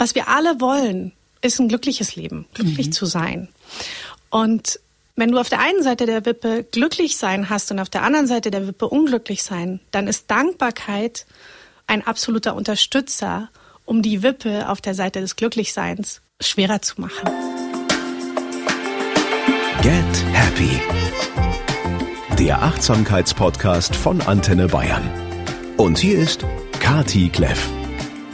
[0.00, 1.12] was wir alle wollen,
[1.42, 2.92] ist ein glückliches Leben, glücklich mhm.
[2.92, 3.48] zu sein.
[4.30, 4.80] Und
[5.14, 8.26] wenn du auf der einen Seite der Wippe glücklich sein hast und auf der anderen
[8.26, 11.26] Seite der Wippe unglücklich sein, dann ist Dankbarkeit
[11.86, 13.50] ein absoluter Unterstützer,
[13.84, 17.28] um die Wippe auf der Seite des Glücklichseins schwerer zu machen.
[19.82, 20.80] Get Happy.
[22.38, 25.10] Der Achtsamkeitspodcast von Antenne Bayern.
[25.76, 26.46] Und hier ist
[26.78, 27.68] Kati Kleff.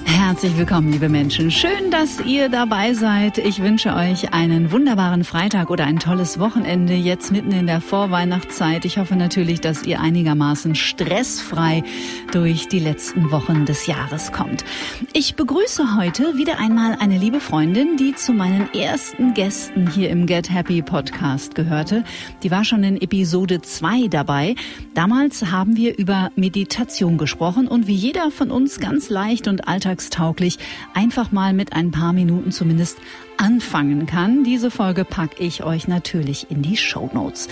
[0.09, 1.50] Herzlich willkommen, liebe Menschen.
[1.50, 3.38] Schön, dass ihr dabei seid.
[3.38, 8.84] Ich wünsche euch einen wunderbaren Freitag oder ein tolles Wochenende jetzt mitten in der Vorweihnachtszeit.
[8.84, 11.82] Ich hoffe natürlich, dass ihr einigermaßen stressfrei
[12.30, 14.65] durch die letzten Wochen des Jahres kommt.
[15.12, 20.27] Ich begrüße heute wieder einmal eine liebe Freundin, die zu meinen ersten Gästen hier im
[20.27, 22.04] Get Happy Podcast gehörte.
[22.45, 24.54] Die war schon in Episode 2 dabei.
[24.95, 29.95] Damals haben wir über Meditation gesprochen und wie jeder von uns ganz leicht und alltags
[29.96, 30.59] alltagstauglich
[30.95, 32.98] einfach mal mit ein paar Minuten zumindest
[33.38, 34.45] anfangen kann.
[34.45, 37.48] Diese Folge packe ich euch natürlich in die Show Notes.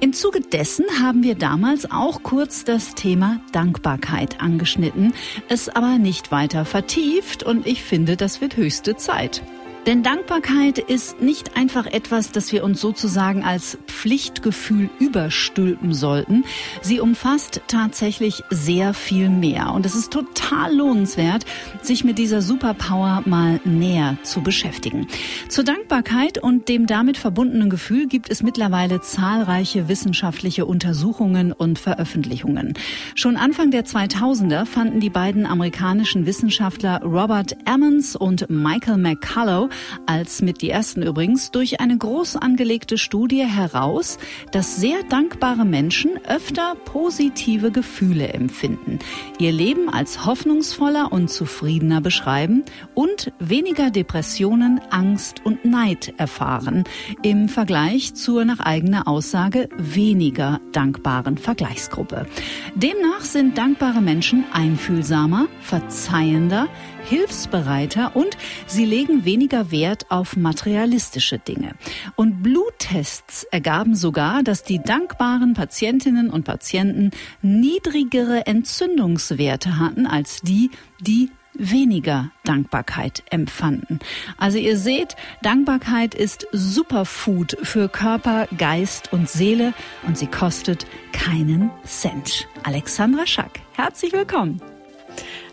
[0.00, 5.12] Im Zuge dessen haben wir damals auch kurz das Thema Dankbarkeit angeschnitten,
[5.48, 9.42] es aber nicht weiter vertieft und ich finde, das wird höchste Zeit.
[9.86, 16.44] Denn Dankbarkeit ist nicht einfach etwas, das wir uns sozusagen als Pflichtgefühl überstülpen sollten.
[16.82, 19.72] Sie umfasst tatsächlich sehr viel mehr.
[19.72, 21.46] Und es ist total lohnenswert,
[21.82, 25.08] sich mit dieser Superpower mal näher zu beschäftigen.
[25.48, 32.74] Zur Dankbarkeit und dem damit verbundenen Gefühl gibt es mittlerweile zahlreiche wissenschaftliche Untersuchungen und Veröffentlichungen.
[33.16, 39.71] Schon Anfang der 2000er fanden die beiden amerikanischen Wissenschaftler Robert Emmons und Michael McCullough
[40.06, 44.18] als mit die ersten übrigens, durch eine groß angelegte Studie heraus,
[44.52, 48.98] dass sehr dankbare Menschen öfter positive Gefühle empfinden,
[49.38, 52.64] ihr Leben als hoffnungsvoller und zufriedener beschreiben
[52.94, 56.84] und weniger Depressionen, Angst und Neid erfahren
[57.22, 62.26] im Vergleich zur nach eigener Aussage weniger dankbaren Vergleichsgruppe.
[62.74, 66.68] Demnach sind dankbare Menschen einfühlsamer, verzeihender,
[67.04, 68.36] hilfsbereiter und
[68.66, 71.74] sie legen weniger Wert auf materialistische Dinge.
[72.16, 77.10] Und Bluttests ergaben sogar, dass die dankbaren Patientinnen und Patienten
[77.42, 80.70] niedrigere Entzündungswerte hatten als die,
[81.00, 84.00] die weniger Dankbarkeit empfanden.
[84.38, 89.74] Also ihr seht, Dankbarkeit ist Superfood für Körper, Geist und Seele
[90.06, 92.48] und sie kostet keinen Cent.
[92.62, 94.71] Alexandra Schack, herzlich willkommen.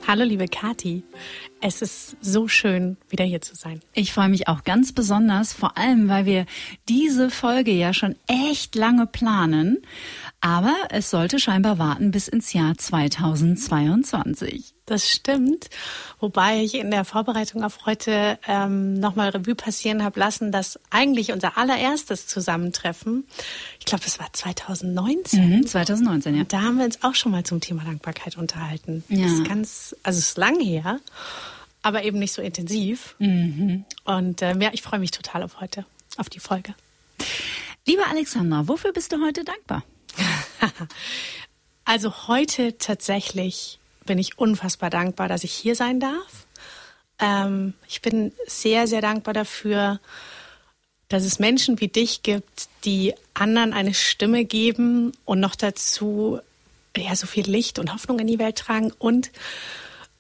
[0.09, 1.03] Hallo, liebe Kati.
[1.62, 3.80] Es ist so schön, wieder hier zu sein.
[3.94, 6.47] Ich freue mich auch ganz besonders, vor allem, weil wir
[6.88, 9.84] diese Folge ja schon echt lange planen.
[10.42, 14.74] Aber es sollte scheinbar warten bis ins Jahr 2022.
[14.88, 15.69] Das stimmt.
[16.19, 21.31] Wobei ich in der Vorbereitung auf heute ähm, nochmal Revue passieren habe lassen, dass eigentlich
[21.31, 23.28] unser allererstes Zusammentreffen,
[23.90, 25.58] glaube, das war 2019.
[25.58, 26.42] Mhm, 2019, ja.
[26.42, 29.04] Und da haben wir uns auch schon mal zum Thema Dankbarkeit unterhalten.
[29.10, 29.24] Ja.
[29.24, 31.00] Das ist ganz, also es ist lang her,
[31.82, 33.16] aber eben nicht so intensiv.
[33.20, 33.86] Mhm.
[34.06, 35.86] Und ähm, ja, ich freue mich total auf heute,
[36.18, 36.74] auf die Folge.
[37.86, 39.84] Liebe Alexandra, wofür bist du heute dankbar?
[41.86, 46.46] also heute tatsächlich bin ich unfassbar dankbar, dass ich hier sein darf.
[47.20, 50.00] Ähm, ich bin sehr, sehr dankbar dafür,
[51.09, 56.40] dass es Menschen wie dich gibt, die anderen eine Stimme geben und noch dazu
[56.96, 58.92] ja so viel Licht und Hoffnung in die Welt tragen.
[58.97, 59.31] Und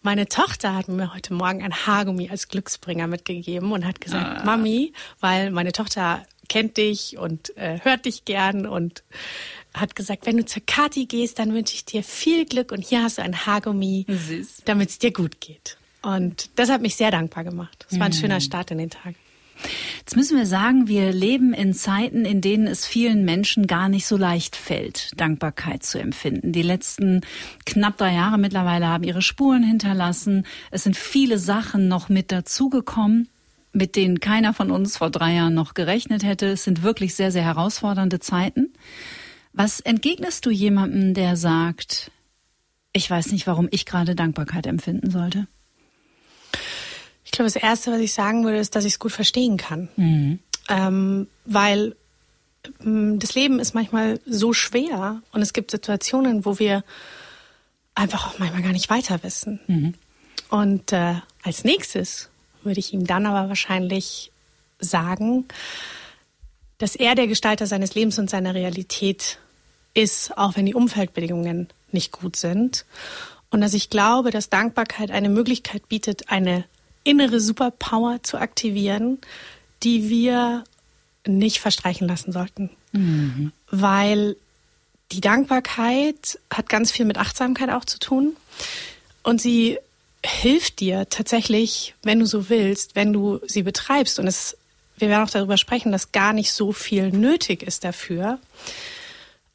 [0.01, 4.45] meine Tochter hat mir heute Morgen ein Haargummi als Glücksbringer mitgegeben und hat gesagt, ah.
[4.45, 9.03] Mami, weil meine Tochter kennt dich und äh, hört dich gern und
[9.73, 13.03] hat gesagt, wenn du zur Kati gehst, dann wünsche ich dir viel Glück und hier
[13.03, 14.05] hast du ein Haargummi,
[14.65, 15.77] damit es dir gut geht.
[16.01, 17.85] Und das hat mich sehr dankbar gemacht.
[17.91, 18.15] Es war ein mhm.
[18.15, 19.15] schöner Start in den Tag.
[19.99, 24.07] Jetzt müssen wir sagen, wir leben in Zeiten, in denen es vielen Menschen gar nicht
[24.07, 26.51] so leicht fällt, Dankbarkeit zu empfinden.
[26.51, 27.21] Die letzten
[27.65, 30.45] knapp drei Jahre mittlerweile haben ihre Spuren hinterlassen.
[30.71, 33.29] Es sind viele Sachen noch mit dazugekommen,
[33.71, 36.47] mit denen keiner von uns vor drei Jahren noch gerechnet hätte.
[36.47, 38.73] Es sind wirklich sehr, sehr herausfordernde Zeiten.
[39.53, 42.11] Was entgegnest du jemandem, der sagt,
[42.93, 45.47] ich weiß nicht, warum ich gerade Dankbarkeit empfinden sollte?
[47.29, 49.87] Ich glaube, das Erste, was ich sagen würde, ist, dass ich es gut verstehen kann.
[49.97, 50.39] Mhm.
[50.67, 51.95] Ähm, weil
[52.83, 56.83] ähm, das Leben ist manchmal so schwer und es gibt Situationen, wo wir
[57.93, 59.59] einfach auch manchmal gar nicht weiter wissen.
[59.67, 59.93] Mhm.
[60.49, 62.29] Und äh, als nächstes
[62.63, 64.31] würde ich ihm dann aber wahrscheinlich
[64.79, 65.45] sagen,
[66.79, 69.37] dass er der Gestalter seines Lebens und seiner Realität
[69.93, 72.85] ist, auch wenn die Umfeldbedingungen nicht gut sind.
[73.51, 76.65] Und dass ich glaube, dass Dankbarkeit eine Möglichkeit bietet, eine
[77.09, 79.19] innere Superpower zu aktivieren,
[79.83, 80.63] die wir
[81.27, 82.69] nicht verstreichen lassen sollten.
[82.91, 83.51] Mhm.
[83.69, 84.35] Weil
[85.11, 88.35] die Dankbarkeit hat ganz viel mit Achtsamkeit auch zu tun.
[89.23, 89.79] Und sie
[90.25, 94.19] hilft dir tatsächlich, wenn du so willst, wenn du sie betreibst.
[94.19, 94.57] Und es,
[94.97, 98.39] wir werden auch darüber sprechen, dass gar nicht so viel nötig ist dafür,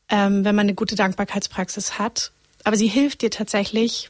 [0.09, 2.33] ähm, wenn man eine gute Dankbarkeitspraxis hat.
[2.65, 4.09] Aber sie hilft dir tatsächlich,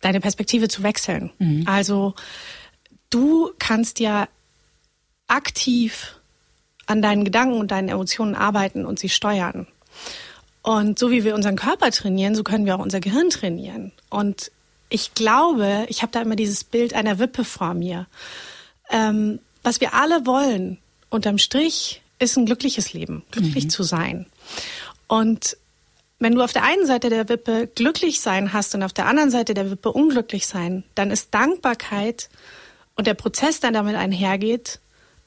[0.00, 1.30] deine Perspektive zu wechseln.
[1.38, 1.64] Mhm.
[1.66, 2.14] Also
[3.14, 4.28] du kannst ja
[5.28, 6.20] aktiv
[6.86, 9.66] an deinen Gedanken und deinen Emotionen arbeiten und sie steuern.
[10.62, 13.92] Und so wie wir unseren Körper trainieren, so können wir auch unser Gehirn trainieren.
[14.10, 14.50] Und
[14.88, 18.06] ich glaube, ich habe da immer dieses Bild einer Wippe vor mir.
[18.90, 20.78] Ähm, was wir alle wollen,
[21.08, 23.70] unterm Strich, ist ein glückliches Leben, glücklich mhm.
[23.70, 24.26] zu sein.
[25.06, 25.56] Und
[26.18, 29.30] wenn du auf der einen Seite der Wippe glücklich sein hast und auf der anderen
[29.30, 32.28] Seite der Wippe unglücklich sein, dann ist Dankbarkeit
[32.96, 34.80] und der Prozess, der damit einhergeht,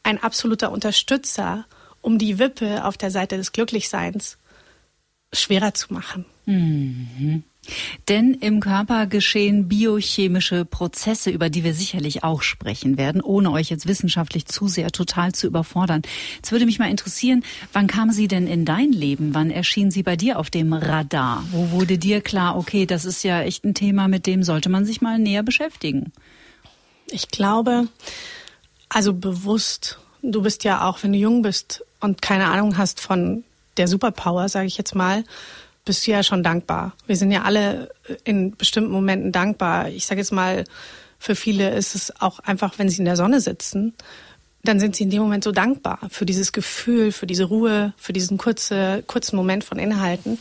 [0.03, 1.65] ein absoluter Unterstützer,
[2.01, 4.37] um die Wippe auf der Seite des Glücklichseins
[5.33, 6.25] schwerer zu machen.
[6.45, 7.43] Mhm.
[8.07, 13.69] Denn im Körper geschehen biochemische Prozesse, über die wir sicherlich auch sprechen werden, ohne euch
[13.69, 16.01] jetzt wissenschaftlich zu sehr total zu überfordern.
[16.37, 17.43] Jetzt würde mich mal interessieren,
[17.73, 19.33] wann kam sie denn in dein Leben?
[19.33, 21.43] Wann erschien sie bei dir auf dem Radar?
[21.51, 24.85] Wo wurde dir klar, okay, das ist ja echt ein Thema, mit dem sollte man
[24.85, 26.13] sich mal näher beschäftigen?
[27.09, 27.88] Ich glaube,
[28.89, 33.44] also bewusst, du bist ja auch, wenn du jung bist und keine Ahnung hast von
[33.77, 35.24] der Superpower, sage ich jetzt mal,
[35.86, 36.94] bist du ja schon dankbar.
[37.06, 37.89] Wir sind ja alle
[38.24, 39.89] in bestimmten Momenten dankbar.
[39.89, 40.65] Ich sage jetzt mal,
[41.19, 43.94] für viele ist es auch einfach, wenn sie in der Sonne sitzen,
[44.63, 48.13] dann sind sie in dem Moment so dankbar für dieses Gefühl, für diese Ruhe, für
[48.13, 50.38] diesen kurze, kurzen Moment von Inhalten.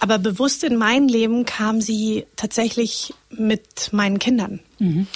[0.00, 4.60] Aber bewusst in mein Leben kam sie tatsächlich mit meinen Kindern.
[4.78, 5.06] Mhm.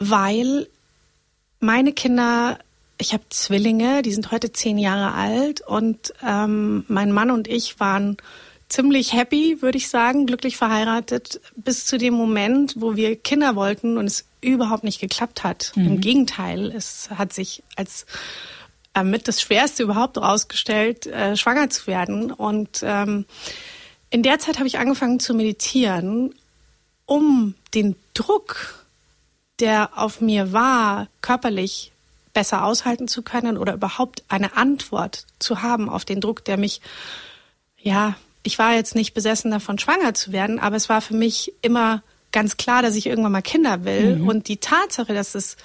[0.00, 0.66] Weil
[1.60, 2.58] meine Kinder
[3.00, 7.80] ich habe Zwillinge, die sind heute zehn Jahre alt und ähm, mein Mann und ich
[7.80, 8.18] waren
[8.68, 13.98] ziemlich happy, würde ich sagen, glücklich verheiratet, bis zu dem Moment, wo wir Kinder wollten
[13.98, 15.72] und es überhaupt nicht geklappt hat.
[15.74, 15.86] Mhm.
[15.86, 18.06] Im Gegenteil, es hat sich als
[18.94, 22.30] äh, mit das Schwerste überhaupt herausgestellt, äh, schwanger zu werden.
[22.30, 23.24] Und ähm,
[24.10, 26.34] in der Zeit habe ich angefangen zu meditieren,
[27.06, 28.79] um den Druck,
[29.60, 31.92] der auf mir war, körperlich
[32.32, 36.80] besser aushalten zu können oder überhaupt eine Antwort zu haben auf den Druck, der mich,
[37.78, 41.52] ja, ich war jetzt nicht besessen davon, schwanger zu werden, aber es war für mich
[41.62, 42.02] immer
[42.32, 44.16] ganz klar, dass ich irgendwann mal Kinder will.
[44.16, 44.28] Mhm.
[44.28, 45.56] Und die Tatsache, dass es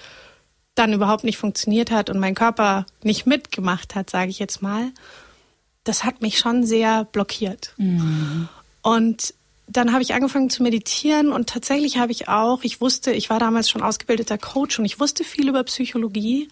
[0.73, 4.91] dann überhaupt nicht funktioniert hat und mein Körper nicht mitgemacht hat, sage ich jetzt mal,
[5.83, 7.73] das hat mich schon sehr blockiert.
[7.77, 8.49] Mhm.
[8.81, 9.33] Und
[9.67, 13.39] dann habe ich angefangen zu meditieren und tatsächlich habe ich auch, ich wusste, ich war
[13.39, 16.49] damals schon ausgebildeter Coach und ich wusste viel über Psychologie,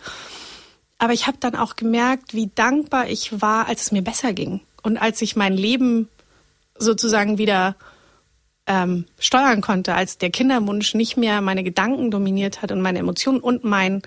[0.98, 4.62] aber ich habe dann auch gemerkt, wie dankbar ich war, als es mir besser ging
[4.82, 6.10] und als ich mein Leben
[6.78, 7.76] sozusagen wieder
[8.66, 13.40] ähm, steuern konnte, als der Kinderwunsch nicht mehr meine Gedanken dominiert hat und meine Emotionen
[13.40, 14.02] und mein,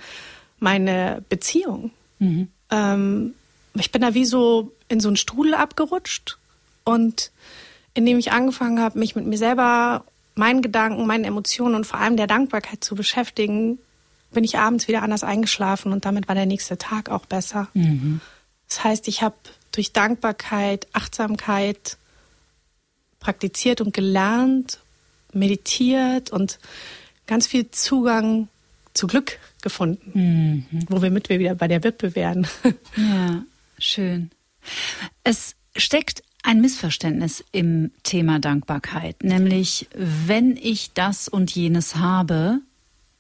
[0.59, 1.91] meine Beziehung.
[2.19, 2.49] Mhm.
[2.71, 3.35] Ähm,
[3.75, 6.39] ich bin da wie so in so einen Strudel abgerutscht
[6.85, 7.31] und
[7.97, 10.05] indem ich angefangen habe, mich mit mir selber,
[10.35, 13.79] meinen Gedanken, meinen Emotionen und vor allem der Dankbarkeit zu beschäftigen,
[14.33, 17.69] bin ich abends wieder anders eingeschlafen und damit war der nächste Tag auch besser.
[17.73, 18.21] Mhm.
[18.69, 19.37] Das heißt, ich habe
[19.73, 21.97] durch Dankbarkeit, Achtsamkeit
[23.19, 24.81] praktiziert und gelernt,
[25.33, 26.59] meditiert und
[27.27, 28.49] ganz viel Zugang
[28.93, 30.85] zu Glück gefunden, mhm.
[30.89, 32.47] womit wir wieder bei der Wippe werden.
[32.97, 33.43] Ja,
[33.79, 34.31] schön.
[35.23, 42.61] Es steckt ein Missverständnis im Thema Dankbarkeit, nämlich wenn ich das und jenes habe,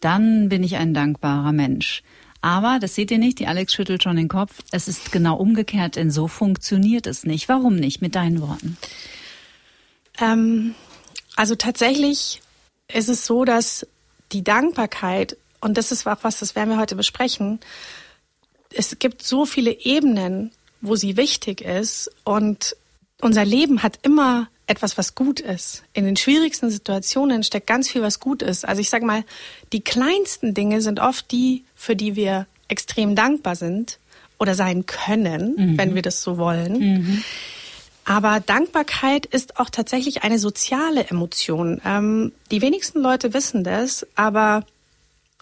[0.00, 2.04] dann bin ich ein dankbarer Mensch.
[2.40, 5.96] Aber, das seht ihr nicht, die Alex schüttelt schon den Kopf, es ist genau umgekehrt,
[5.96, 7.48] denn so funktioniert es nicht.
[7.48, 8.76] Warum nicht, mit deinen Worten?
[10.20, 10.76] Ähm,
[11.34, 12.42] also tatsächlich
[12.86, 13.88] ist es so, dass
[14.30, 17.58] die Dankbarkeit, und das ist auch was, das werden wir heute besprechen,
[18.72, 22.76] es gibt so viele Ebenen, wo sie wichtig ist und
[23.20, 25.84] unser Leben hat immer etwas, was gut ist.
[25.92, 28.66] In den schwierigsten Situationen steckt ganz viel, was gut ist.
[28.66, 29.24] Also ich sage mal,
[29.72, 33.98] die kleinsten Dinge sind oft die, für die wir extrem dankbar sind
[34.38, 35.78] oder sein können, mhm.
[35.78, 36.78] wenn wir das so wollen.
[36.78, 37.24] Mhm.
[38.04, 41.80] Aber Dankbarkeit ist auch tatsächlich eine soziale Emotion.
[41.84, 44.64] Ähm, die wenigsten Leute wissen das, aber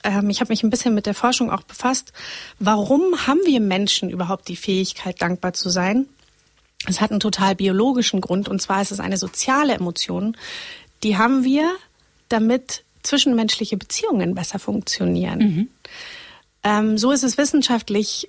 [0.02, 2.12] ähm, ich habe mich ein bisschen mit der Forschung auch befasst.
[2.58, 6.06] Warum haben wir Menschen überhaupt die Fähigkeit, dankbar zu sein?
[6.86, 10.36] Es hat einen total biologischen Grund und zwar ist es eine soziale Emotion.
[11.02, 11.70] Die haben wir,
[12.28, 15.38] damit zwischenmenschliche Beziehungen besser funktionieren.
[15.38, 15.68] Mhm.
[16.62, 18.28] Ähm, so ist es wissenschaftlich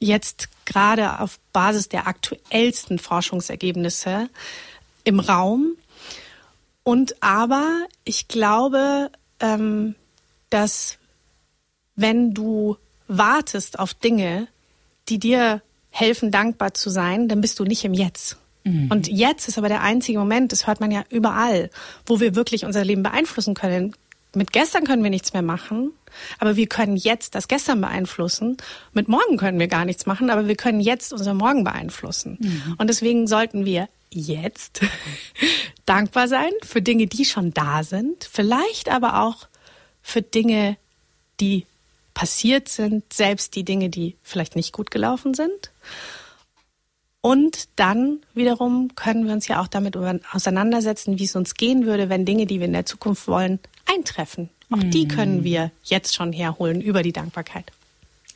[0.00, 4.28] jetzt gerade auf Basis der aktuellsten Forschungsergebnisse
[5.04, 5.76] im Raum.
[6.84, 9.94] Und aber ich glaube, ähm,
[10.50, 10.98] dass
[11.96, 12.76] wenn du
[13.08, 14.48] wartest auf Dinge,
[15.08, 15.62] die dir
[15.98, 18.36] helfen, dankbar zu sein, dann bist du nicht im Jetzt.
[18.64, 18.90] Mhm.
[18.90, 21.70] Und jetzt ist aber der einzige Moment, das hört man ja überall,
[22.06, 23.94] wo wir wirklich unser Leben beeinflussen können.
[24.34, 25.92] Mit gestern können wir nichts mehr machen,
[26.38, 28.58] aber wir können jetzt das gestern beeinflussen.
[28.92, 32.38] Mit morgen können wir gar nichts machen, aber wir können jetzt unser Morgen beeinflussen.
[32.40, 32.74] Mhm.
[32.78, 34.80] Und deswegen sollten wir jetzt
[35.86, 39.48] dankbar sein für Dinge, die schon da sind, vielleicht aber auch
[40.02, 40.76] für Dinge,
[41.40, 41.66] die
[42.18, 45.70] passiert sind, selbst die Dinge, die vielleicht nicht gut gelaufen sind.
[47.20, 49.96] Und dann wiederum können wir uns ja auch damit
[50.32, 54.48] auseinandersetzen, wie es uns gehen würde, wenn Dinge, die wir in der Zukunft wollen, eintreffen.
[54.68, 54.90] Auch mhm.
[54.90, 57.70] die können wir jetzt schon herholen über die Dankbarkeit.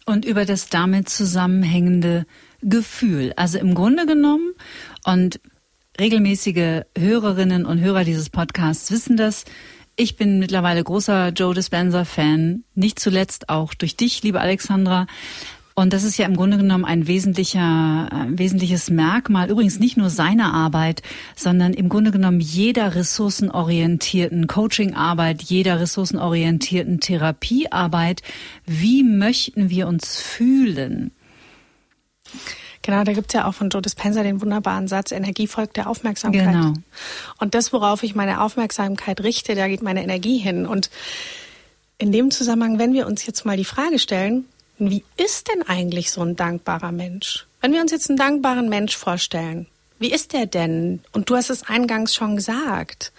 [0.06, 2.24] Und über das damit zusammenhängende
[2.62, 3.32] Gefühl.
[3.34, 4.54] Also im Grunde genommen,
[5.04, 5.40] und
[5.98, 9.44] regelmäßige Hörerinnen und Hörer dieses Podcasts wissen das,
[9.96, 15.06] ich bin mittlerweile großer Joe Dispenza-Fan, nicht zuletzt auch durch dich, liebe Alexandra.
[15.75, 20.11] Und das ist ja im Grunde genommen ein wesentlicher, ein wesentliches Merkmal, übrigens nicht nur
[20.11, 21.02] seiner Arbeit,
[21.34, 28.22] sondern im Grunde genommen jeder ressourcenorientierten Coachingarbeit, jeder ressourcenorientierten Therapiearbeit.
[28.66, 31.12] Wie möchten wir uns fühlen?
[32.82, 36.52] Genau, da gibt's ja auch von Joe Dispenza den wunderbaren Satz, Energie folgt der Aufmerksamkeit.
[36.52, 36.74] Genau.
[37.38, 40.66] Und das, worauf ich meine Aufmerksamkeit richte, da geht meine Energie hin.
[40.66, 40.90] Und
[41.98, 44.46] in dem Zusammenhang, wenn wir uns jetzt mal die Frage stellen,
[44.78, 47.46] wie ist denn eigentlich so ein dankbarer Mensch?
[47.60, 49.66] Wenn wir uns jetzt einen dankbaren Mensch vorstellen,
[50.00, 51.00] wie ist der denn?
[51.12, 53.12] Und du hast es eingangs schon gesagt.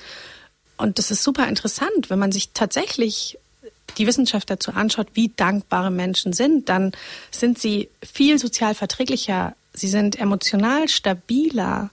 [0.76, 3.38] Und das ist super interessant, wenn man sich tatsächlich
[3.98, 6.92] die Wissenschaft dazu anschaut, wie dankbare Menschen sind, dann
[7.32, 11.90] sind sie viel sozial verträglicher, sie sind emotional stabiler,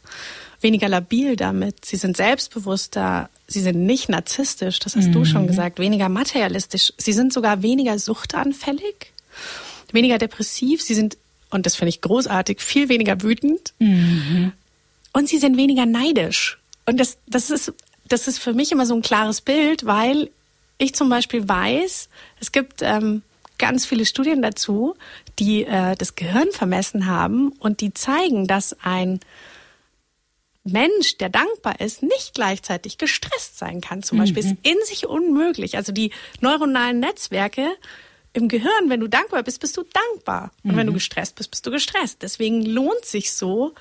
[0.60, 5.12] weniger labil damit, sie sind selbstbewusster, sie sind nicht narzisstisch, das hast mhm.
[5.12, 9.12] du schon gesagt, weniger materialistisch, sie sind sogar weniger suchtanfällig,
[9.92, 11.16] weniger depressiv, sie sind,
[11.50, 14.52] und das finde ich großartig, viel weniger wütend mhm.
[15.12, 16.58] und sie sind weniger neidisch.
[16.86, 17.72] Und das, das ist,
[18.08, 20.30] das ist für mich immer so ein klares Bild, weil
[20.80, 22.08] ich zum Beispiel weiß,
[22.40, 23.22] es gibt ähm,
[23.58, 24.96] ganz viele Studien dazu,
[25.38, 29.20] die äh, das Gehirn vermessen haben und die zeigen, dass ein
[30.64, 34.02] Mensch, der dankbar ist, nicht gleichzeitig gestresst sein kann.
[34.02, 34.50] Zum Beispiel mhm.
[34.50, 35.76] ist in sich unmöglich.
[35.76, 37.66] Also die neuronalen Netzwerke
[38.32, 40.50] im Gehirn, wenn du dankbar bist, bist du dankbar.
[40.62, 40.76] Und mhm.
[40.76, 40.96] wenn du mhm.
[40.96, 42.22] gestresst bist, bist du gestresst.
[42.22, 43.74] Deswegen lohnt sich so,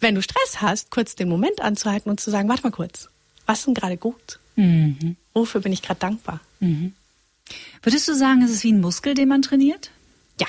[0.00, 3.08] wenn du Stress hast, kurz den Moment anzuhalten und zu sagen, warte mal kurz,
[3.46, 4.38] was ist denn gerade gut?
[4.56, 5.16] Mhm.
[5.34, 6.40] Wofür bin ich gerade dankbar?
[6.60, 6.94] Mhm.
[7.82, 9.90] Würdest du sagen, es ist wie ein Muskel, den man trainiert?
[10.40, 10.46] Ja.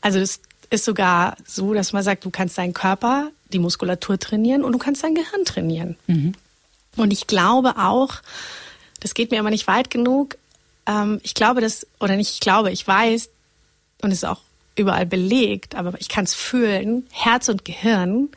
[0.00, 4.64] Also es ist sogar so, dass man sagt, du kannst deinen Körper, die Muskulatur trainieren
[4.64, 5.96] und du kannst dein Gehirn trainieren.
[6.06, 6.32] Mhm.
[6.96, 8.20] Und ich glaube auch,
[9.00, 10.36] das geht mir aber nicht weit genug.
[10.86, 13.28] Ähm, ich glaube, dass, oder nicht, ich glaube, ich weiß,
[14.02, 14.40] und es ist auch
[14.76, 18.28] überall belegt, aber ich kann es fühlen, Herz und Gehirn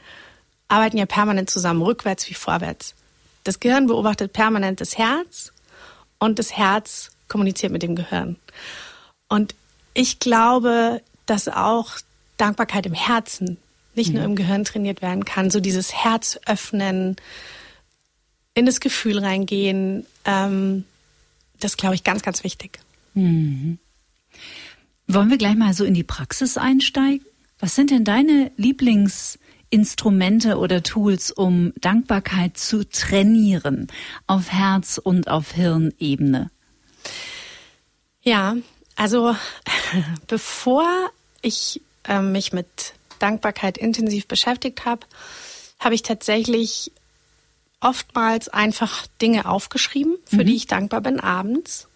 [0.67, 2.94] arbeiten ja permanent zusammen, rückwärts wie vorwärts.
[3.45, 5.53] Das Gehirn beobachtet permanent das Herz
[6.19, 8.35] und das Herz kommuniziert mit dem Gehirn.
[9.29, 9.55] Und
[9.93, 11.91] ich glaube, dass auch
[12.37, 13.57] Dankbarkeit im Herzen,
[13.93, 14.31] nicht nur mhm.
[14.31, 15.51] im Gehirn trainiert werden kann.
[15.51, 17.15] So dieses Herz öffnen,
[18.55, 20.83] in das Gefühl reingehen, ähm,
[21.59, 22.79] das glaube ich ganz, ganz wichtig.
[23.13, 23.77] Mhm.
[25.07, 27.25] Wollen wir gleich mal so in die Praxis einsteigen?
[27.59, 29.37] Was sind denn deine Lieblings-
[29.69, 33.87] Instrumente oder Tools, um Dankbarkeit zu trainieren
[34.27, 36.51] auf Herz- und auf Hirnebene?
[38.21, 38.55] Ja,
[38.95, 39.35] also
[40.27, 40.87] bevor
[41.41, 45.05] ich äh, mich mit Dankbarkeit intensiv beschäftigt habe,
[45.79, 46.91] habe ich tatsächlich
[47.79, 50.45] oftmals einfach Dinge aufgeschrieben, für mhm.
[50.45, 51.87] die ich dankbar bin abends.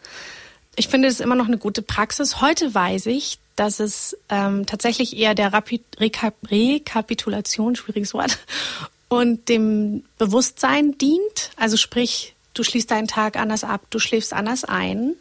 [0.76, 2.42] Ich finde es immer noch eine gute Praxis.
[2.42, 8.39] Heute weiß ich, dass es ähm, tatsächlich eher der Rapid Rekap Rekapitulation, schwieriges Wort,
[9.10, 11.51] und dem Bewusstsein dient.
[11.58, 15.16] Also sprich, du schließt deinen Tag anders ab, du schläfst anders ein.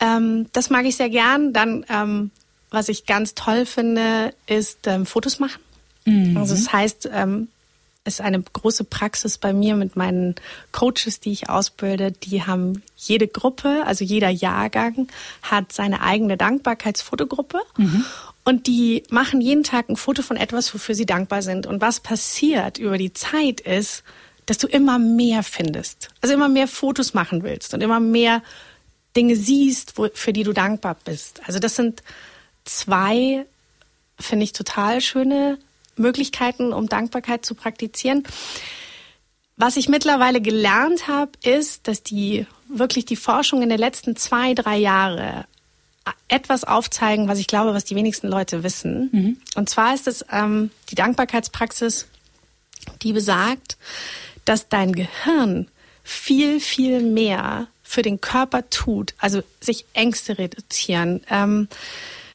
[0.00, 1.52] Ähm, das mag ich sehr gern.
[1.52, 2.30] Dann, ähm,
[2.70, 5.60] was ich ganz toll finde, ist ähm, Fotos machen.
[6.06, 6.36] Mhm.
[6.36, 7.46] Also das heißt, ähm,
[8.04, 10.34] ist eine große Praxis bei mir mit meinen
[10.72, 12.12] Coaches, die ich ausbilde.
[12.12, 15.08] Die haben jede Gruppe, also jeder Jahrgang
[15.42, 17.60] hat seine eigene Dankbarkeitsfotogruppe.
[17.76, 18.04] Mhm.
[18.44, 21.66] Und die machen jeden Tag ein Foto von etwas, wofür sie dankbar sind.
[21.66, 24.02] Und was passiert über die Zeit ist,
[24.46, 26.08] dass du immer mehr findest.
[26.22, 28.42] Also immer mehr Fotos machen willst und immer mehr
[29.14, 31.40] Dinge siehst, wo, für die du dankbar bist.
[31.46, 32.02] Also das sind
[32.64, 33.44] zwei,
[34.18, 35.58] finde ich, total schöne
[36.00, 38.24] Möglichkeiten, um Dankbarkeit zu praktizieren.
[39.56, 44.54] Was ich mittlerweile gelernt habe, ist, dass die wirklich die Forschung in den letzten zwei,
[44.54, 45.44] drei Jahre
[46.28, 49.10] etwas aufzeigen, was ich glaube, was die wenigsten Leute wissen.
[49.12, 49.36] Mhm.
[49.54, 52.06] Und zwar ist es ähm, die Dankbarkeitspraxis,
[53.02, 53.76] die besagt,
[54.44, 55.68] dass dein Gehirn
[56.02, 61.68] viel, viel mehr für den Körper tut, also sich Ängste reduzieren, ähm,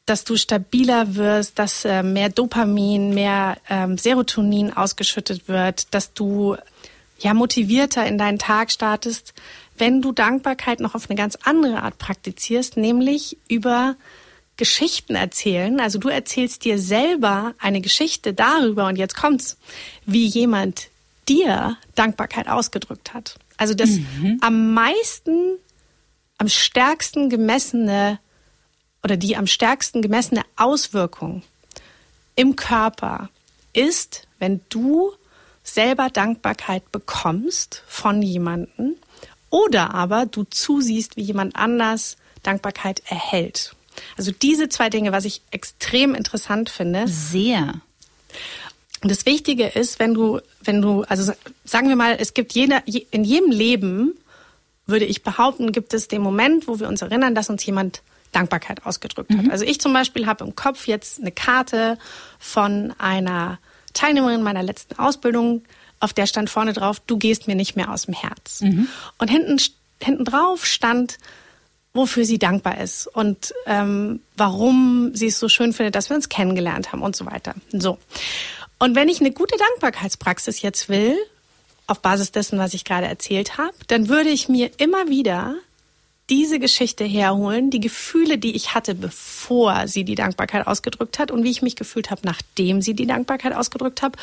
[0.05, 6.57] dass du stabiler wirst, dass äh, mehr Dopamin, mehr ähm, Serotonin ausgeschüttet wird, dass du
[7.19, 9.33] ja motivierter in deinen Tag startest,
[9.77, 13.95] wenn du Dankbarkeit noch auf eine ganz andere Art praktizierst, nämlich über
[14.57, 15.79] Geschichten erzählen.
[15.79, 19.57] Also du erzählst dir selber eine Geschichte darüber und jetzt kommt's,
[20.05, 20.87] wie jemand
[21.27, 23.37] dir Dankbarkeit ausgedrückt hat.
[23.57, 24.37] Also das mhm.
[24.41, 25.57] am meisten,
[26.37, 28.19] am stärksten gemessene
[29.05, 31.43] oder die am stärksten gemessene Auswirkung
[32.35, 33.29] im Körper
[33.71, 35.11] ist, wenn du
[35.63, 38.95] selber Dankbarkeit bekommst von jemandem
[39.51, 43.75] oder aber du zusiehst, wie jemand anders Dankbarkeit erhält.
[44.17, 47.07] Also diese zwei Dinge, was ich extrem interessant finde.
[47.07, 47.75] Sehr.
[49.03, 51.31] Und das Wichtige ist, wenn du, wenn du, also
[51.63, 54.15] sagen wir mal, es gibt jeder, in jedem Leben,
[54.87, 58.01] würde ich behaupten, gibt es den Moment, wo wir uns erinnern, dass uns jemand
[58.35, 59.43] Dankbarkeit ausgedrückt hat.
[59.43, 59.51] Mhm.
[59.51, 61.97] Also ich zum Beispiel habe im Kopf jetzt eine Karte
[62.39, 63.59] von einer
[63.93, 65.63] Teilnehmerin meiner letzten Ausbildung,
[65.99, 68.61] auf der stand vorne drauf, du gehst mir nicht mehr aus dem Herz.
[68.61, 68.87] Mhm.
[69.17, 69.57] Und hinten,
[70.01, 71.17] hinten drauf stand,
[71.93, 76.27] wofür sie dankbar ist und ähm, warum sie es so schön findet, dass wir uns
[76.27, 77.55] kennengelernt haben und so weiter.
[77.71, 77.97] So.
[78.79, 81.15] Und wenn ich eine gute Dankbarkeitspraxis jetzt will,
[81.87, 85.55] auf Basis dessen, was ich gerade erzählt habe, dann würde ich mir immer wieder
[86.29, 91.43] diese Geschichte herholen, die Gefühle, die ich hatte, bevor sie die Dankbarkeit ausgedrückt hat und
[91.43, 94.15] wie ich mich gefühlt habe, nachdem sie die Dankbarkeit ausgedrückt hat.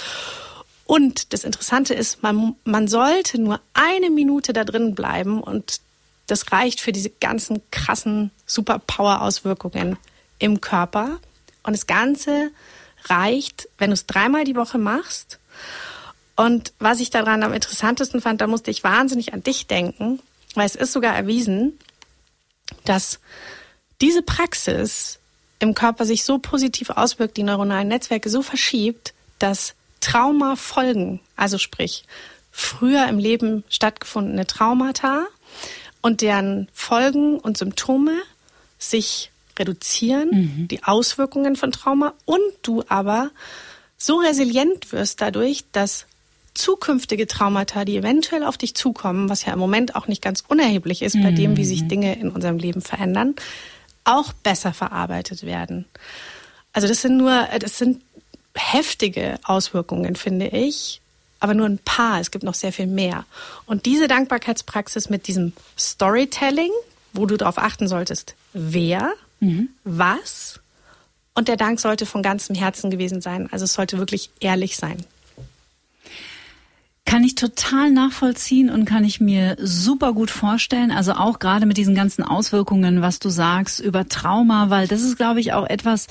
[0.85, 5.81] Und das Interessante ist, man, man sollte nur eine Minute da drin bleiben und
[6.27, 9.96] das reicht für diese ganzen krassen Superpower-Auswirkungen
[10.38, 11.18] im Körper.
[11.62, 12.50] Und das Ganze
[13.05, 15.38] reicht, wenn du es dreimal die Woche machst.
[16.37, 20.20] Und was ich daran am interessantesten fand, da musste ich wahnsinnig an dich denken,
[20.55, 21.79] weil es ist sogar erwiesen,
[22.85, 23.21] dass
[24.01, 25.18] diese Praxis
[25.59, 32.05] im Körper sich so positiv auswirkt, die neuronalen Netzwerke so verschiebt, dass Traumafolgen, also sprich
[32.51, 35.27] früher im Leben stattgefundene Traumata
[36.01, 38.21] und deren Folgen und Symptome
[38.79, 40.68] sich reduzieren, mhm.
[40.68, 43.31] die Auswirkungen von Trauma und du aber
[43.97, 46.07] so resilient wirst dadurch, dass
[46.55, 51.03] zukünftige Traumata, die eventuell auf dich zukommen, was ja im Moment auch nicht ganz unerheblich
[51.03, 51.37] ist bei mhm.
[51.37, 51.88] dem, wie sich mhm.
[51.88, 53.35] Dinge in unserem Leben verändern,
[54.05, 55.87] auch besser verarbeitet werden.
[56.73, 58.03] Also das sind nur, das sind
[58.55, 61.01] heftige Auswirkungen, finde ich,
[61.41, 62.21] aber nur ein paar.
[62.21, 63.25] Es gibt noch sehr viel mehr.
[63.67, 66.71] Und diese Dankbarkeitspraxis mit diesem Storytelling,
[67.12, 69.69] wo du darauf achten solltest, wer, mhm.
[69.85, 70.61] was,
[71.35, 73.49] und der Dank sollte von ganzem Herzen gewesen sein.
[73.51, 75.05] Also es sollte wirklich ehrlich sein.
[77.05, 80.93] Kann ich total nachvollziehen und kann ich mir super gut vorstellen.
[80.93, 85.17] Also auch gerade mit diesen ganzen Auswirkungen, was du sagst über Trauma, weil das ist,
[85.17, 86.07] glaube ich, auch etwas,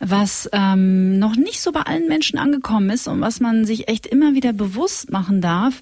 [0.00, 4.06] was ähm, noch nicht so bei allen Menschen angekommen ist und was man sich echt
[4.06, 5.80] immer wieder bewusst machen darf,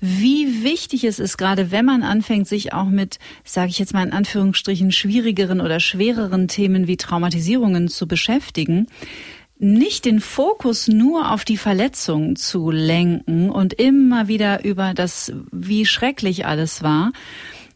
[0.00, 4.06] wie wichtig es ist, gerade wenn man anfängt, sich auch mit, sage ich jetzt mal
[4.06, 8.86] in Anführungsstrichen, schwierigeren oder schwereren Themen wie Traumatisierungen zu beschäftigen
[9.58, 15.84] nicht den Fokus nur auf die Verletzung zu lenken und immer wieder über das, wie
[15.84, 17.12] schrecklich alles war,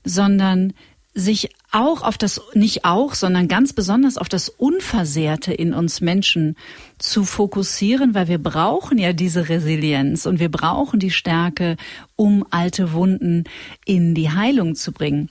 [0.05, 0.73] sondern
[1.15, 6.57] sich auch auf das, nicht auch, sondern ganz besonders auf das Unversehrte in uns Menschen
[6.99, 11.77] zu fokussieren, weil wir brauchen ja diese Resilienz und wir brauchen die Stärke,
[12.17, 13.45] um alte Wunden
[13.85, 15.29] in die Heilung zu bringen.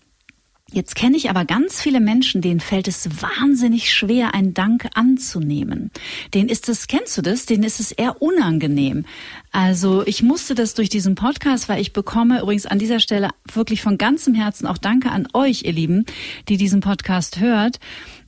[0.74, 5.92] Jetzt kenne ich aber ganz viele Menschen, denen fällt es wahnsinnig schwer, einen Dank anzunehmen.
[6.34, 7.46] Denen ist es, kennst du das?
[7.46, 9.04] Denen ist es eher unangenehm.
[9.52, 13.82] Also ich musste das durch diesen Podcast, weil ich bekomme übrigens an dieser Stelle wirklich
[13.82, 16.06] von ganzem Herzen auch Danke an euch, ihr Lieben,
[16.48, 17.80] die diesen Podcast hört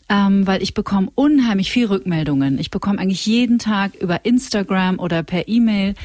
[0.10, 2.60] ähm, weil ich bekomme unheimlich viel Rückmeldungen.
[2.60, 5.96] Ich bekomme eigentlich jeden Tag über Instagram oder per E-Mail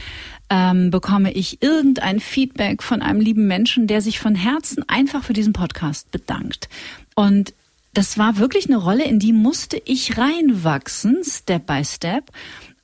[0.51, 5.33] ähm, bekomme ich irgendein Feedback von einem lieben Menschen, der sich von Herzen einfach für
[5.33, 6.69] diesen Podcast bedankt.
[7.15, 7.53] Und
[7.95, 12.31] das war wirklich eine Rolle, in die musste ich reinwachsen, Step by Step.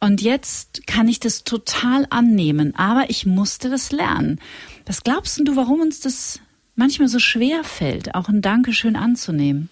[0.01, 4.41] Und jetzt kann ich das total annehmen, aber ich musste das lernen.
[4.87, 6.41] Was glaubst du, warum uns das
[6.77, 9.71] manchmal so schwer fällt, auch ein Dankeschön anzunehmen?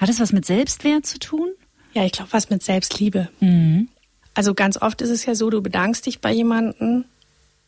[0.00, 1.48] Hat es was mit Selbstwert zu tun?
[1.92, 3.28] Ja, ich glaube, was mit Selbstliebe.
[3.40, 3.88] Mhm.
[4.34, 7.04] Also ganz oft ist es ja so, du bedankst dich bei jemandem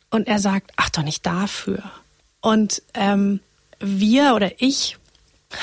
[0.09, 1.83] und er sagt, ach doch nicht dafür.
[2.41, 3.39] Und ähm,
[3.79, 4.97] wir oder ich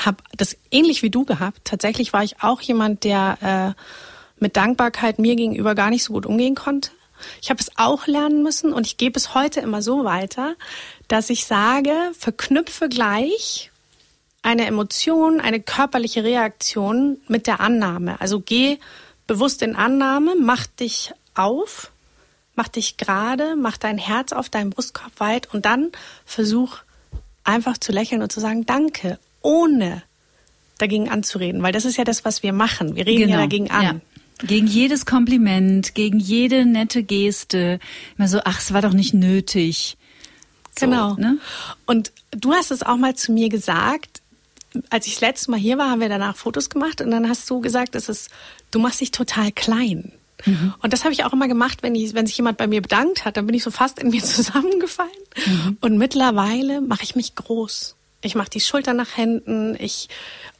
[0.03, 1.61] habe das ähnlich wie du gehabt.
[1.63, 3.81] Tatsächlich war ich auch jemand, der äh,
[4.41, 6.91] mit Dankbarkeit mir gegenüber gar nicht so gut umgehen konnte.
[7.41, 10.55] Ich habe es auch lernen müssen und ich gebe es heute immer so weiter,
[11.07, 13.71] dass ich sage, verknüpfe gleich
[14.41, 18.19] eine Emotion, eine körperliche Reaktion mit der Annahme.
[18.19, 18.77] Also geh
[19.27, 21.91] bewusst in Annahme, mach dich auf,
[22.55, 25.91] mach dich gerade, mach dein Herz auf deinen Brustkorb weit und dann
[26.25, 26.77] versuch
[27.43, 30.03] einfach zu lächeln und zu sagen Danke, ohne
[30.77, 32.95] dagegen anzureden, weil das ist ja das, was wir machen.
[32.95, 33.33] Wir reden genau.
[33.33, 33.83] ja dagegen an.
[33.83, 33.95] Ja.
[34.39, 37.79] Gegen jedes Kompliment, gegen jede nette Geste.
[38.17, 39.95] Immer so, ach, es war doch nicht nötig.
[40.77, 41.15] So, genau.
[41.15, 41.37] Ne?
[41.85, 44.21] Und du hast es auch mal zu mir gesagt,
[44.89, 47.49] als ich das letzte Mal hier war, haben wir danach Fotos gemacht und dann hast
[47.49, 48.29] du gesagt, es ist,
[48.71, 50.11] du machst dich total klein.
[50.45, 50.73] Mhm.
[50.81, 53.25] Und das habe ich auch immer gemacht, wenn, ich, wenn sich jemand bei mir bedankt
[53.25, 55.09] hat, dann bin ich so fast in mir zusammengefallen.
[55.45, 55.77] Mhm.
[55.81, 57.95] Und mittlerweile mache ich mich groß.
[58.21, 59.75] Ich mache die Schultern nach hinten.
[59.79, 60.09] Ich,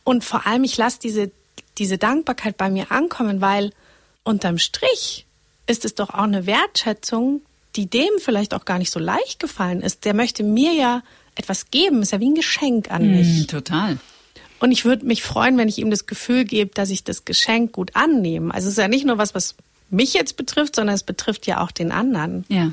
[0.04, 1.32] und vor allem, ich lasse diese
[1.78, 3.72] diese Dankbarkeit bei mir ankommen, weil
[4.24, 5.26] unterm Strich
[5.68, 7.42] ist es doch auch eine Wertschätzung,
[7.76, 10.06] die dem vielleicht auch gar nicht so leicht gefallen ist.
[10.06, 11.04] Der möchte mir ja
[11.36, 13.44] etwas geben, ist ja wie ein Geschenk an hm, mich.
[13.44, 13.98] Mm, total.
[14.60, 17.74] Und ich würde mich freuen, wenn ich ihm das Gefühl gebe, dass ich das Geschenk
[17.74, 18.54] gut annehme.
[18.54, 19.56] Also es ist ja nicht nur was, was
[19.90, 22.46] mich jetzt betrifft, sondern es betrifft ja auch den anderen.
[22.50, 22.72] Ja.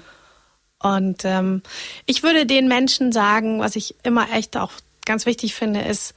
[0.78, 1.62] Und ähm,
[2.06, 4.72] ich würde den Menschen sagen, was ich immer echt auch
[5.04, 6.14] ganz wichtig finde, ist,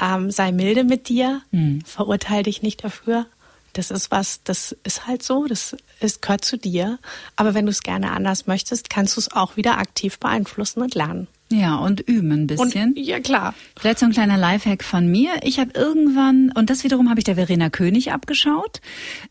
[0.00, 1.82] ähm, sei milde mit dir, mhm.
[1.84, 3.26] verurteile dich nicht dafür.
[3.72, 6.98] Das ist was, das ist halt so, das ist, gehört zu dir.
[7.36, 10.94] Aber wenn du es gerne anders möchtest, kannst du es auch wieder aktiv beeinflussen und
[10.94, 11.28] lernen.
[11.50, 12.90] Ja, und üben ein bisschen.
[12.90, 13.54] Und, ja, klar.
[13.78, 15.30] Vielleicht so ein kleiner Lifehack von mir.
[15.42, 18.80] Ich habe irgendwann, und das wiederum habe ich der Verena König abgeschaut,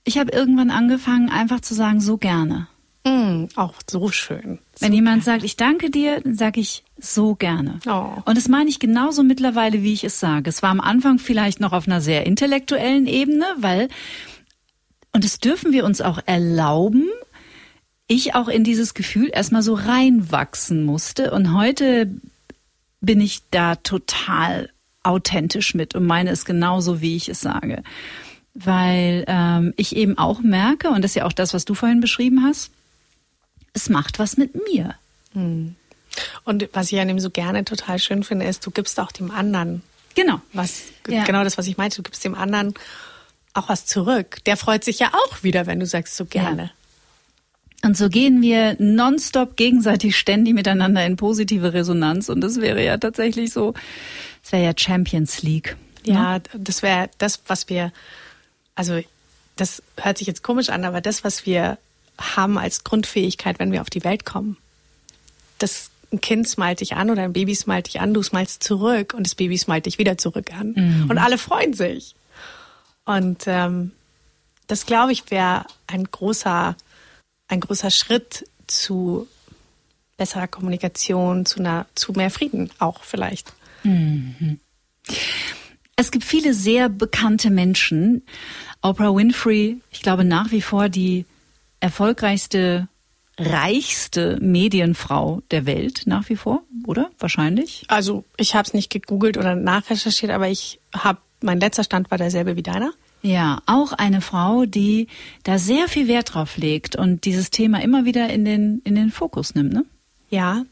[0.03, 2.67] ich habe irgendwann angefangen, einfach zu sagen, so gerne.
[3.07, 4.59] Mm, auch so schön.
[4.79, 5.37] Wenn so jemand gerne.
[5.37, 7.79] sagt, ich danke dir, dann sage ich so gerne.
[7.87, 8.21] Oh.
[8.25, 10.49] Und das meine ich genauso mittlerweile, wie ich es sage.
[10.49, 13.89] Es war am Anfang vielleicht noch auf einer sehr intellektuellen Ebene, weil,
[15.13, 17.07] und das dürfen wir uns auch erlauben,
[18.07, 21.31] ich auch in dieses Gefühl erstmal so reinwachsen musste.
[21.31, 22.09] Und heute
[23.01, 24.69] bin ich da total
[25.03, 27.83] authentisch mit und meine es genauso, wie ich es sage.
[28.53, 32.01] Weil ähm, ich eben auch merke, und das ist ja auch das, was du vorhin
[32.01, 32.71] beschrieben hast,
[33.73, 34.95] es macht was mit mir.
[35.33, 35.75] Hm.
[36.43, 39.29] Und was ich an dem so gerne total schön finde, ist, du gibst auch dem
[39.29, 39.83] anderen.
[40.15, 40.41] Genau.
[40.53, 41.23] Was, ja.
[41.25, 42.73] genau das, was ich meinte, du gibst dem anderen
[43.53, 44.37] auch was zurück.
[44.45, 46.63] Der freut sich ja auch wieder, wenn du sagst so gerne.
[46.63, 46.71] Ja.
[47.83, 52.27] Und so gehen wir nonstop gegenseitig ständig miteinander in positive Resonanz.
[52.29, 53.73] Und das wäre ja tatsächlich so,
[54.41, 55.77] das wäre ja Champions League.
[56.05, 56.13] Ne?
[56.13, 57.91] Ja, das wäre das, was wir,
[58.75, 58.99] also
[59.55, 61.77] das hört sich jetzt komisch an, aber das, was wir
[62.19, 64.57] haben als Grundfähigkeit, wenn wir auf die Welt kommen.
[65.59, 69.13] Das ein Kind smalt dich an oder ein Baby smalt dich an, du smalst zurück
[69.13, 70.73] und das Baby smalt dich wieder zurück an.
[70.75, 71.09] Mhm.
[71.09, 72.15] Und alle freuen sich.
[73.05, 73.91] Und ähm,
[74.67, 76.75] das, glaube ich, wäre ein großer,
[77.47, 79.27] ein großer Schritt zu
[80.17, 83.53] besserer Kommunikation, zu, einer, zu mehr Frieden auch vielleicht.
[83.83, 84.59] Mhm.
[85.95, 88.23] Es gibt viele sehr bekannte Menschen.
[88.81, 91.25] Oprah Winfrey, ich glaube nach wie vor die
[91.79, 92.87] erfolgreichste,
[93.39, 97.09] reichste Medienfrau der Welt nach wie vor, oder?
[97.19, 97.85] Wahrscheinlich?
[97.87, 102.17] Also ich habe es nicht gegoogelt oder nachrecherchiert, aber ich habe, mein letzter Stand war
[102.17, 102.91] derselbe wie deiner.
[103.21, 105.07] Ja, auch eine Frau, die
[105.43, 109.11] da sehr viel Wert drauf legt und dieses Thema immer wieder in den, in den
[109.11, 109.85] Fokus nimmt, ne?
[110.29, 110.63] Ja.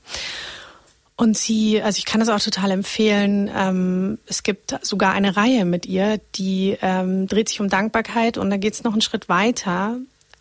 [1.18, 3.50] Und sie, also ich kann das auch total empfehlen.
[3.56, 8.50] Ähm, es gibt sogar eine Reihe mit ihr, die ähm, dreht sich um Dankbarkeit und
[8.50, 9.98] da geht es noch einen Schritt weiter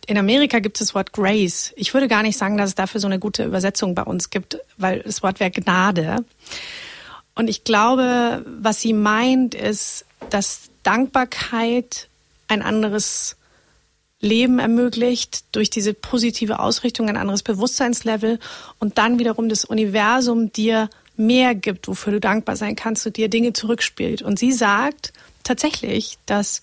[0.07, 1.73] in Amerika gibt es das Wort Grace.
[1.75, 4.59] Ich würde gar nicht sagen, dass es dafür so eine gute Übersetzung bei uns gibt,
[4.77, 6.23] weil das Wort wäre Gnade.
[7.33, 12.07] Und ich glaube, was sie meint, ist, dass Dankbarkeit
[12.47, 13.35] ein anderes
[14.19, 18.39] Leben ermöglicht, durch diese positive Ausrichtung ein anderes Bewusstseinslevel
[18.79, 23.29] und dann wiederum das Universum dir mehr gibt, wofür du dankbar sein kannst und dir
[23.29, 24.21] Dinge zurückspielt.
[24.21, 26.61] Und sie sagt tatsächlich, dass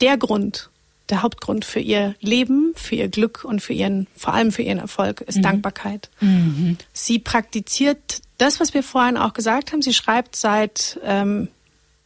[0.00, 0.70] der Grund,
[1.08, 4.78] der Hauptgrund für ihr Leben, für ihr Glück und für ihren, vor allem für ihren
[4.78, 5.42] Erfolg ist mhm.
[5.42, 6.10] Dankbarkeit.
[6.20, 6.78] Mhm.
[6.92, 9.82] Sie praktiziert das, was wir vorhin auch gesagt haben.
[9.82, 11.48] Sie schreibt seit, ähm,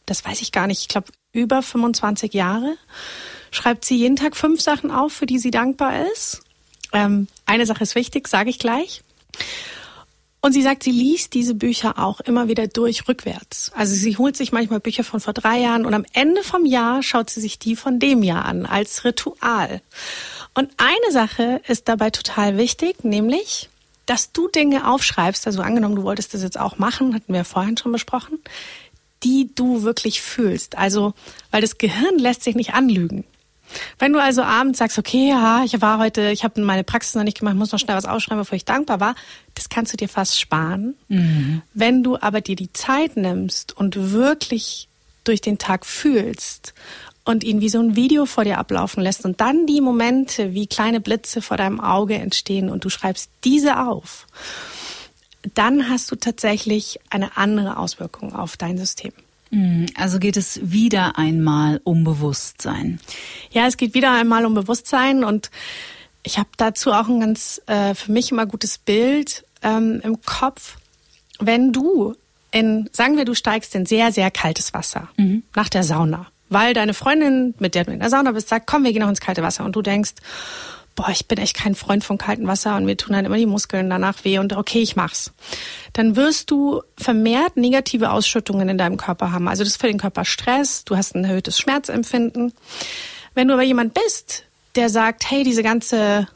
[0.05, 2.77] das weiß ich gar nicht, ich glaube über 25 Jahre,
[3.51, 6.41] schreibt sie jeden Tag fünf Sachen auf, für die sie dankbar ist.
[6.93, 9.01] Ähm, eine Sache ist wichtig, sage ich gleich.
[10.45, 13.71] Und sie sagt, sie liest diese Bücher auch immer wieder durch rückwärts.
[13.73, 17.01] Also sie holt sich manchmal Bücher von vor drei Jahren und am Ende vom Jahr
[17.01, 19.81] schaut sie sich die von dem Jahr an als Ritual.
[20.53, 23.69] Und eine Sache ist dabei total wichtig, nämlich,
[24.05, 27.75] dass du Dinge aufschreibst, also angenommen, du wolltest das jetzt auch machen, hatten wir vorhin
[27.75, 28.37] schon besprochen,
[29.23, 30.77] die du wirklich fühlst.
[30.77, 31.13] Also,
[31.51, 33.25] weil das Gehirn lässt sich nicht anlügen.
[33.99, 37.23] Wenn du also abends sagst, okay, ja, ich war heute, ich habe meine Praxis noch
[37.23, 39.15] nicht gemacht, muss noch schnell was ausschreiben, bevor ich dankbar war,
[39.55, 40.95] das kannst du dir fast sparen.
[41.07, 41.61] Mhm.
[41.73, 44.87] Wenn du aber dir die Zeit nimmst und wirklich
[45.23, 46.73] durch den Tag fühlst
[47.23, 50.67] und ihn wie so ein Video vor dir ablaufen lässt und dann die Momente wie
[50.67, 54.27] kleine Blitze vor deinem Auge entstehen und du schreibst diese auf,
[55.53, 59.13] dann hast du tatsächlich eine andere Auswirkung auf dein System.
[59.51, 59.87] Mhm.
[59.95, 62.99] Also geht es wieder einmal um Bewusstsein.
[63.51, 65.51] Ja, es geht wieder einmal um Bewusstsein und
[66.23, 70.77] ich habe dazu auch ein ganz äh, für mich immer gutes Bild ähm, im Kopf.
[71.39, 72.15] Wenn du
[72.51, 75.43] in, sagen wir, du steigst in sehr, sehr kaltes Wasser mhm.
[75.55, 78.83] nach der Sauna, weil deine Freundin, mit der du in der Sauna bist, sagt, komm,
[78.83, 80.13] wir gehen noch ins kalte Wasser und du denkst,
[80.95, 83.45] boah, ich bin echt kein Freund von kaltem Wasser und mir tun dann immer die
[83.45, 85.31] Muskeln danach weh und okay, ich mach's.
[85.93, 89.47] Dann wirst du vermehrt negative Ausschüttungen in deinem Körper haben.
[89.47, 92.53] Also das ist für den Körper Stress, du hast ein erhöhtes Schmerzempfinden.
[93.33, 96.27] Wenn du aber jemand bist, der sagt, hey, diese ganze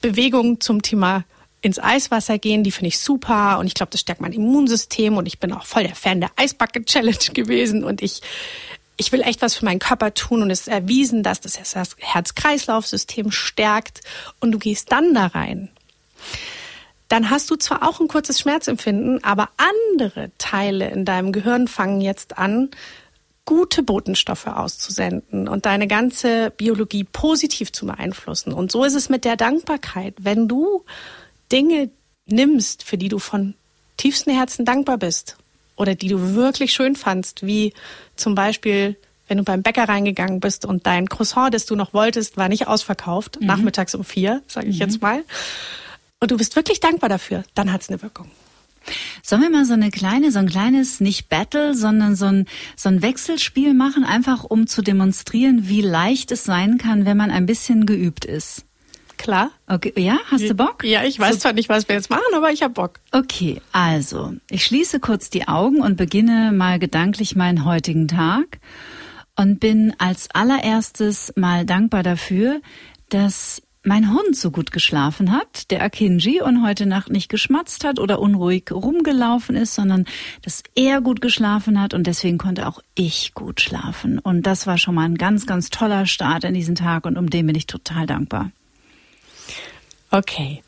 [0.00, 1.24] Bewegung zum Thema
[1.62, 5.26] ins Eiswasser gehen, die finde ich super und ich glaube, das stärkt mein Immunsystem und
[5.26, 8.22] ich bin auch voll der Fan der Eisbucket Challenge gewesen und ich
[9.00, 11.58] ich will echt was für meinen Körper tun und es ist erwiesen, dass das
[11.98, 14.02] Herz-Kreislauf-System stärkt
[14.40, 15.70] und du gehst dann da rein.
[17.08, 22.02] Dann hast du zwar auch ein kurzes Schmerzempfinden, aber andere Teile in deinem Gehirn fangen
[22.02, 22.68] jetzt an,
[23.46, 28.52] gute Botenstoffe auszusenden und deine ganze Biologie positiv zu beeinflussen.
[28.52, 30.14] Und so ist es mit der Dankbarkeit.
[30.18, 30.84] Wenn du
[31.50, 31.88] Dinge
[32.26, 33.54] nimmst, für die du von
[33.96, 35.38] tiefstem Herzen dankbar bist
[35.80, 37.72] oder die du wirklich schön fandst, wie
[38.14, 38.96] zum Beispiel,
[39.28, 42.68] wenn du beim Bäcker reingegangen bist und dein Croissant, das du noch wolltest, war nicht
[42.68, 43.46] ausverkauft, mhm.
[43.46, 44.82] nachmittags um vier, sage ich mhm.
[44.82, 45.24] jetzt mal,
[46.20, 48.30] und du bist wirklich dankbar dafür, dann hat es eine Wirkung.
[49.22, 52.90] Sollen wir mal so eine kleine, so ein kleines, nicht Battle, sondern so ein, so
[52.90, 57.46] ein Wechselspiel machen, einfach um zu demonstrieren, wie leicht es sein kann, wenn man ein
[57.46, 58.64] bisschen geübt ist?
[59.20, 59.50] Klar.
[59.66, 60.82] Okay, ja, hast du Bock?
[60.82, 61.40] Ja, ich weiß so.
[61.40, 63.00] zwar nicht, was wir jetzt machen, aber ich habe Bock.
[63.12, 68.60] Okay, also, ich schließe kurz die Augen und beginne mal gedanklich meinen heutigen Tag
[69.36, 72.62] und bin als allererstes mal dankbar dafür,
[73.10, 77.98] dass mein Hund so gut geschlafen hat, der Akinji, und heute Nacht nicht geschmatzt hat
[77.98, 80.06] oder unruhig rumgelaufen ist, sondern
[80.40, 84.18] dass er gut geschlafen hat und deswegen konnte auch ich gut schlafen.
[84.18, 87.28] Und das war schon mal ein ganz, ganz toller Start in diesen Tag und um
[87.28, 88.50] den bin ich total dankbar.
[90.10, 90.62] Okay.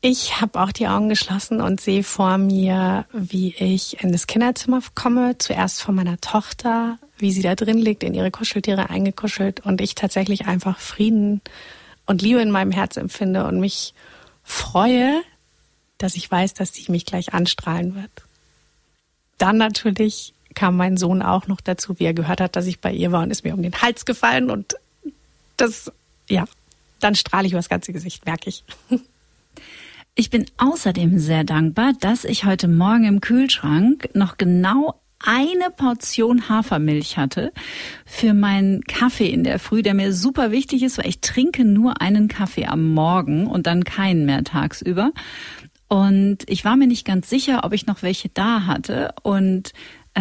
[0.00, 4.80] Ich habe auch die Augen geschlossen und sehe vor mir, wie ich in das Kinderzimmer
[4.96, 5.38] komme.
[5.38, 9.94] Zuerst von meiner Tochter, wie sie da drin liegt, in ihre Kuscheltiere eingekuschelt und ich
[9.94, 11.40] tatsächlich einfach Frieden
[12.06, 13.94] und Liebe in meinem Herz empfinde und mich
[14.42, 15.22] freue,
[15.98, 18.10] dass ich weiß, dass sie mich gleich anstrahlen wird.
[19.38, 22.92] Dann natürlich kam mein Sohn auch noch dazu, wie er gehört hat, dass ich bei
[22.92, 24.74] ihr war und ist mir um den Hals gefallen und
[25.56, 25.92] das,
[26.28, 26.44] ja,
[27.02, 28.64] dann strahle ich über das ganze Gesicht, merke ich.
[30.14, 36.48] Ich bin außerdem sehr dankbar, dass ich heute Morgen im Kühlschrank noch genau eine Portion
[36.48, 37.52] Hafermilch hatte
[38.04, 42.00] für meinen Kaffee in der Früh, der mir super wichtig ist, weil ich trinke nur
[42.02, 45.12] einen Kaffee am Morgen und dann keinen mehr tagsüber.
[45.88, 49.72] Und ich war mir nicht ganz sicher, ob ich noch welche da hatte und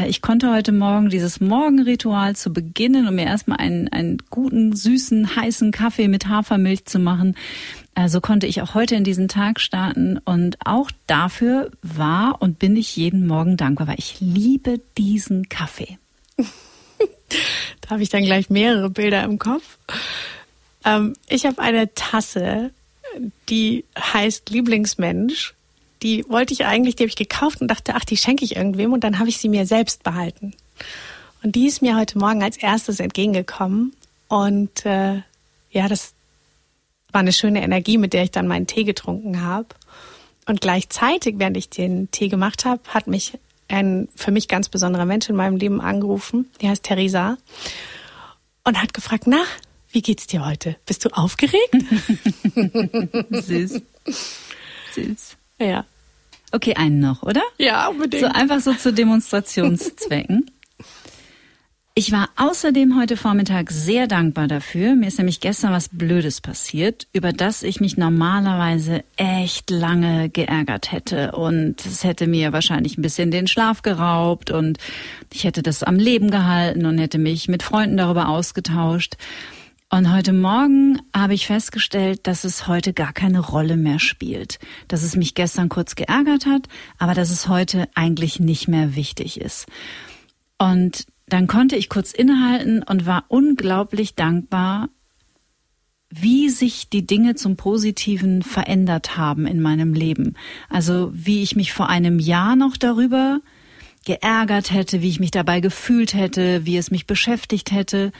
[0.07, 5.35] ich konnte heute Morgen dieses Morgenritual zu beginnen, um mir erstmal einen, einen guten, süßen,
[5.35, 7.35] heißen Kaffee mit Hafermilch zu machen.
[7.93, 12.77] Also konnte ich auch heute in diesen Tag starten und auch dafür war und bin
[12.77, 15.97] ich jeden Morgen dankbar, weil ich liebe diesen Kaffee.
[17.81, 19.77] da habe ich dann gleich mehrere Bilder im Kopf.
[20.85, 22.71] Ähm, ich habe eine Tasse,
[23.49, 25.53] die heißt Lieblingsmensch
[26.03, 28.93] die wollte ich eigentlich, die habe ich gekauft und dachte, ach, die schenke ich irgendwem
[28.93, 30.53] und dann habe ich sie mir selbst behalten.
[31.43, 33.93] Und die ist mir heute Morgen als erstes entgegengekommen
[34.27, 35.21] und äh,
[35.71, 36.13] ja, das
[37.11, 39.67] war eine schöne Energie, mit der ich dann meinen Tee getrunken habe.
[40.45, 43.37] Und gleichzeitig, während ich den Tee gemacht habe, hat mich
[43.67, 46.49] ein für mich ganz besonderer Mensch in meinem Leben angerufen.
[46.61, 47.37] Die heißt Theresa
[48.63, 49.43] und hat gefragt, na,
[49.91, 50.75] wie geht's dir heute?
[50.85, 51.75] Bist du aufgeregt?
[53.29, 53.81] Süß.
[54.93, 55.37] Süß.
[55.59, 55.85] Ja.
[56.51, 57.41] Okay, einen noch, oder?
[57.57, 58.23] Ja, unbedingt.
[58.23, 60.49] So einfach so zu Demonstrationszwecken.
[61.93, 64.95] Ich war außerdem heute Vormittag sehr dankbar dafür.
[64.95, 70.93] Mir ist nämlich gestern was Blödes passiert, über das ich mich normalerweise echt lange geärgert
[70.93, 71.33] hätte.
[71.33, 74.77] Und es hätte mir wahrscheinlich ein bisschen den Schlaf geraubt und
[75.33, 79.17] ich hätte das am Leben gehalten und hätte mich mit Freunden darüber ausgetauscht.
[79.93, 84.57] Und heute Morgen habe ich festgestellt, dass es heute gar keine Rolle mehr spielt.
[84.87, 89.41] Dass es mich gestern kurz geärgert hat, aber dass es heute eigentlich nicht mehr wichtig
[89.41, 89.65] ist.
[90.57, 94.87] Und dann konnte ich kurz innehalten und war unglaublich dankbar,
[96.09, 100.35] wie sich die Dinge zum Positiven verändert haben in meinem Leben.
[100.69, 103.41] Also wie ich mich vor einem Jahr noch darüber
[104.05, 108.13] geärgert hätte, wie ich mich dabei gefühlt hätte, wie es mich beschäftigt hätte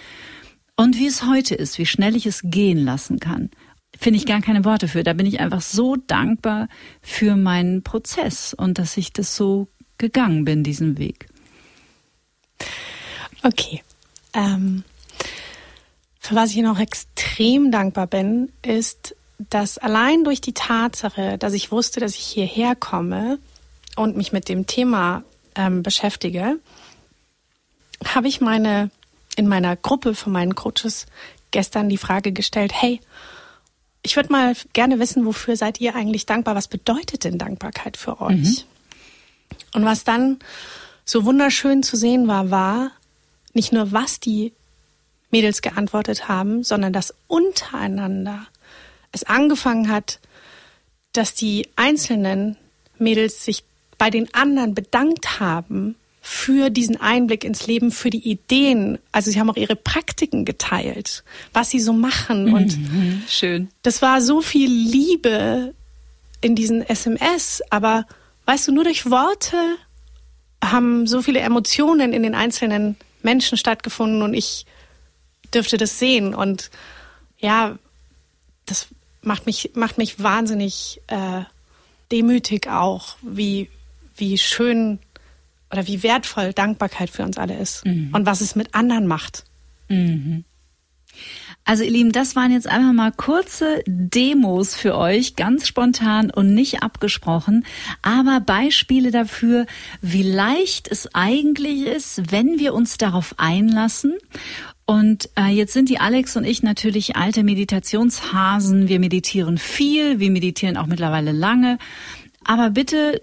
[0.82, 3.52] und wie es heute ist, wie schnell ich es gehen lassen kann.
[4.00, 5.04] Finde ich gar keine Worte für.
[5.04, 6.70] Da bin ich einfach so dankbar
[7.04, 9.67] für meinen Prozess und dass ich das so
[10.00, 11.28] gegangen bin, diesen Weg.
[13.44, 13.84] Okay.
[14.34, 14.84] Ähm,
[16.20, 19.15] für was ich noch extrem dankbar bin, ist,
[19.52, 23.38] dass allein durch die Tatsache, dass ich wusste, dass ich hierher komme
[23.96, 26.58] und mich mit dem Thema ähm, beschäftige,
[28.04, 28.89] habe ich meine
[29.36, 31.06] in meiner Gruppe von meinen Coaches
[31.52, 33.00] gestern die Frage gestellt: Hey,
[34.04, 36.56] ich würde mal gerne wissen, wofür seid ihr eigentlich dankbar?
[36.56, 38.34] Was bedeutet denn Dankbarkeit für euch?
[38.34, 38.58] Mhm.
[39.74, 40.39] Und was dann
[41.06, 42.91] so wunderschön zu sehen war, war,
[43.54, 44.54] nicht nur, was die
[45.30, 48.48] Mädels geantwortet haben, sondern dass untereinander
[49.12, 50.20] es angefangen hat,
[51.13, 52.58] dass die einzelnen
[52.98, 53.63] Mädels sich
[53.98, 59.00] bei den anderen bedankt haben für diesen Einblick ins Leben, für die Ideen.
[59.12, 62.54] Also sie haben auch ihre Praktiken geteilt, was sie so machen.
[62.54, 63.70] Und mhm, schön.
[63.82, 65.74] Das war so viel Liebe
[66.40, 68.06] in diesen SMS, aber
[68.46, 69.58] weißt du, nur durch Worte
[70.64, 74.68] haben so viele Emotionen in den einzelnen Menschen stattgefunden und ich
[75.54, 76.36] dürfte das sehen.
[76.36, 76.70] Und
[77.40, 77.80] ja,
[78.68, 78.88] das
[79.24, 81.42] macht mich, macht mich wahnsinnig äh,
[82.12, 83.70] demütig auch, wie,
[84.16, 85.00] wie schön
[85.72, 88.10] oder wie wertvoll Dankbarkeit für uns alle ist mhm.
[88.14, 89.46] und was es mit anderen macht.
[89.90, 90.46] Mhm.
[91.64, 96.54] Also ihr Lieben, das waren jetzt einfach mal kurze Demos für euch, ganz spontan und
[96.54, 97.66] nicht abgesprochen,
[98.02, 99.68] aber Beispiele dafür,
[100.02, 104.16] wie leicht es eigentlich ist, wenn wir uns darauf einlassen.
[104.86, 108.90] Und äh, jetzt sind die Alex und ich natürlich alte Meditationshasen.
[108.90, 111.78] Wir meditieren viel, wir meditieren auch mittlerweile lange.
[112.44, 113.22] Aber bitte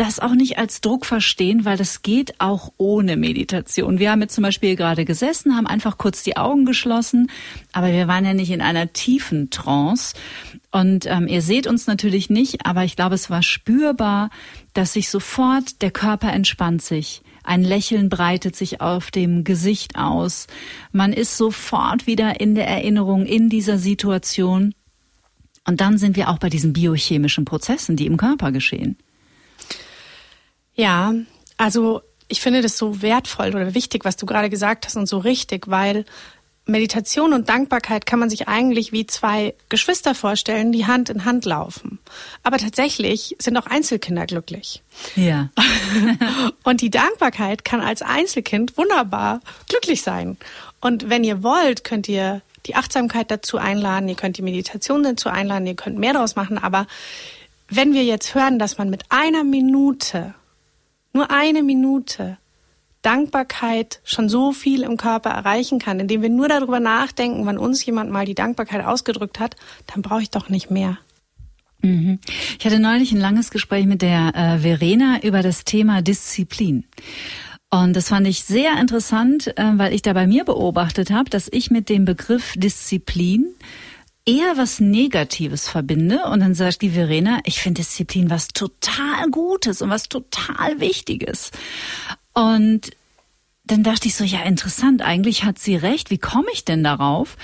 [0.00, 3.98] das auch nicht als Druck verstehen, weil das geht auch ohne Meditation.
[3.98, 7.30] Wir haben jetzt zum Beispiel gerade gesessen, haben einfach kurz die Augen geschlossen,
[7.72, 10.14] aber wir waren ja nicht in einer tiefen Trance.
[10.70, 14.30] Und ähm, ihr seht uns natürlich nicht, aber ich glaube, es war spürbar,
[14.72, 17.20] dass sich sofort der Körper entspannt sich.
[17.44, 20.46] Ein Lächeln breitet sich auf dem Gesicht aus.
[20.92, 24.72] Man ist sofort wieder in der Erinnerung, in dieser Situation.
[25.66, 28.96] Und dann sind wir auch bei diesen biochemischen Prozessen, die im Körper geschehen.
[30.80, 31.12] Ja,
[31.58, 35.18] also ich finde das so wertvoll oder wichtig, was du gerade gesagt hast und so
[35.18, 36.06] richtig, weil
[36.64, 41.44] Meditation und Dankbarkeit kann man sich eigentlich wie zwei Geschwister vorstellen, die Hand in Hand
[41.44, 41.98] laufen.
[42.42, 44.82] Aber tatsächlich sind auch Einzelkinder glücklich.
[45.16, 45.50] Ja.
[46.62, 50.38] und die Dankbarkeit kann als Einzelkind wunderbar glücklich sein.
[50.80, 55.28] Und wenn ihr wollt, könnt ihr die Achtsamkeit dazu einladen, ihr könnt die Meditation dazu
[55.28, 56.56] einladen, ihr könnt mehr daraus machen.
[56.56, 56.86] Aber
[57.68, 60.34] wenn wir jetzt hören, dass man mit einer Minute
[61.12, 62.38] nur eine Minute
[63.02, 67.84] Dankbarkeit schon so viel im Körper erreichen kann, indem wir nur darüber nachdenken, wann uns
[67.84, 70.98] jemand mal die Dankbarkeit ausgedrückt hat, dann brauche ich doch nicht mehr.
[71.82, 72.18] Mhm.
[72.58, 76.84] Ich hatte neulich ein langes Gespräch mit der äh, Verena über das Thema Disziplin.
[77.70, 81.48] Und das fand ich sehr interessant, äh, weil ich da bei mir beobachtet habe, dass
[81.50, 83.46] ich mit dem Begriff Disziplin
[84.26, 86.24] eher was Negatives verbinde.
[86.24, 91.50] Und dann sagt die Verena, ich finde Disziplin was total Gutes und was total Wichtiges.
[92.32, 92.90] Und
[93.64, 96.10] dann dachte ich so, ja, interessant, eigentlich hat sie recht.
[96.10, 97.36] Wie komme ich denn darauf?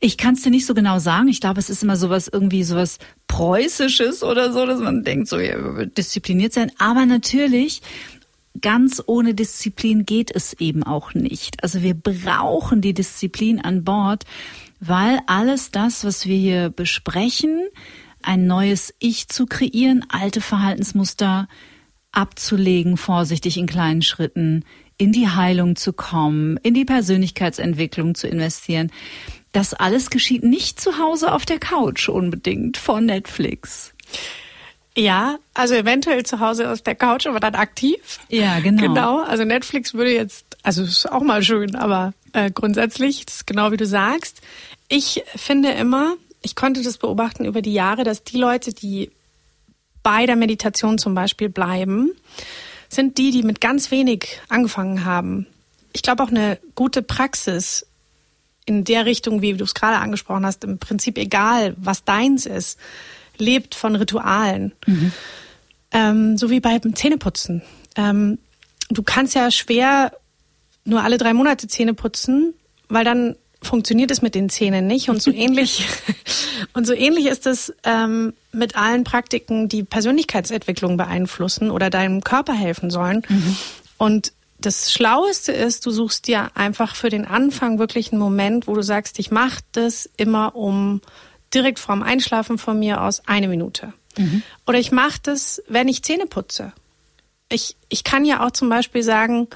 [0.00, 1.28] Ich kann es dir nicht so genau sagen.
[1.28, 5.38] Ich glaube, es ist immer sowas irgendwie sowas preußisches oder so, dass man denkt, so
[5.38, 6.70] ja, diszipliniert sein.
[6.78, 7.82] Aber natürlich
[8.60, 11.62] ganz ohne Disziplin geht es eben auch nicht.
[11.62, 14.24] Also wir brauchen die Disziplin an Bord,
[14.80, 17.66] weil alles das, was wir hier besprechen,
[18.22, 21.48] ein neues Ich zu kreieren, alte Verhaltensmuster
[22.12, 24.64] abzulegen, vorsichtig in kleinen Schritten,
[24.98, 28.90] in die Heilung zu kommen, in die Persönlichkeitsentwicklung zu investieren.
[29.52, 33.94] Das alles geschieht nicht zu Hause auf der Couch unbedingt vor Netflix.
[34.96, 38.18] Ja, also eventuell zu Hause auf der Couch, aber dann aktiv.
[38.30, 38.82] Ja, genau.
[38.82, 39.22] Genau.
[39.22, 43.72] Also Netflix würde jetzt Also ist auch mal schön, aber äh, grundsätzlich, das ist genau
[43.72, 44.42] wie du sagst.
[44.88, 49.10] Ich finde immer, ich konnte das beobachten über die Jahre, dass die Leute, die
[50.02, 52.10] bei der Meditation zum Beispiel bleiben,
[52.90, 55.46] sind die, die mit ganz wenig angefangen haben.
[55.94, 57.86] Ich glaube auch eine gute Praxis
[58.66, 62.78] in der Richtung, wie du es gerade angesprochen hast, im Prinzip egal, was deins ist,
[63.38, 64.72] lebt von Ritualen.
[64.86, 65.12] Mhm.
[65.90, 67.62] Ähm, so wie beim Zähneputzen.
[67.96, 68.38] Ähm,
[68.90, 70.12] du kannst ja schwer
[70.86, 72.54] nur alle drei Monate Zähne putzen,
[72.88, 75.10] weil dann funktioniert es mit den Zähnen nicht.
[75.10, 75.86] Und so ähnlich,
[76.72, 82.54] und so ähnlich ist es ähm, mit allen Praktiken, die Persönlichkeitsentwicklung beeinflussen oder deinem Körper
[82.54, 83.22] helfen sollen.
[83.28, 83.56] Mhm.
[83.98, 88.74] Und das Schlaueste ist, du suchst dir einfach für den Anfang wirklich einen Moment, wo
[88.74, 91.02] du sagst, ich mache das immer um
[91.52, 93.92] direkt vorm Einschlafen von mir aus eine Minute.
[94.16, 94.42] Mhm.
[94.66, 96.72] Oder ich mache das, wenn ich Zähne putze.
[97.48, 99.48] Ich, ich kann ja auch zum Beispiel sagen,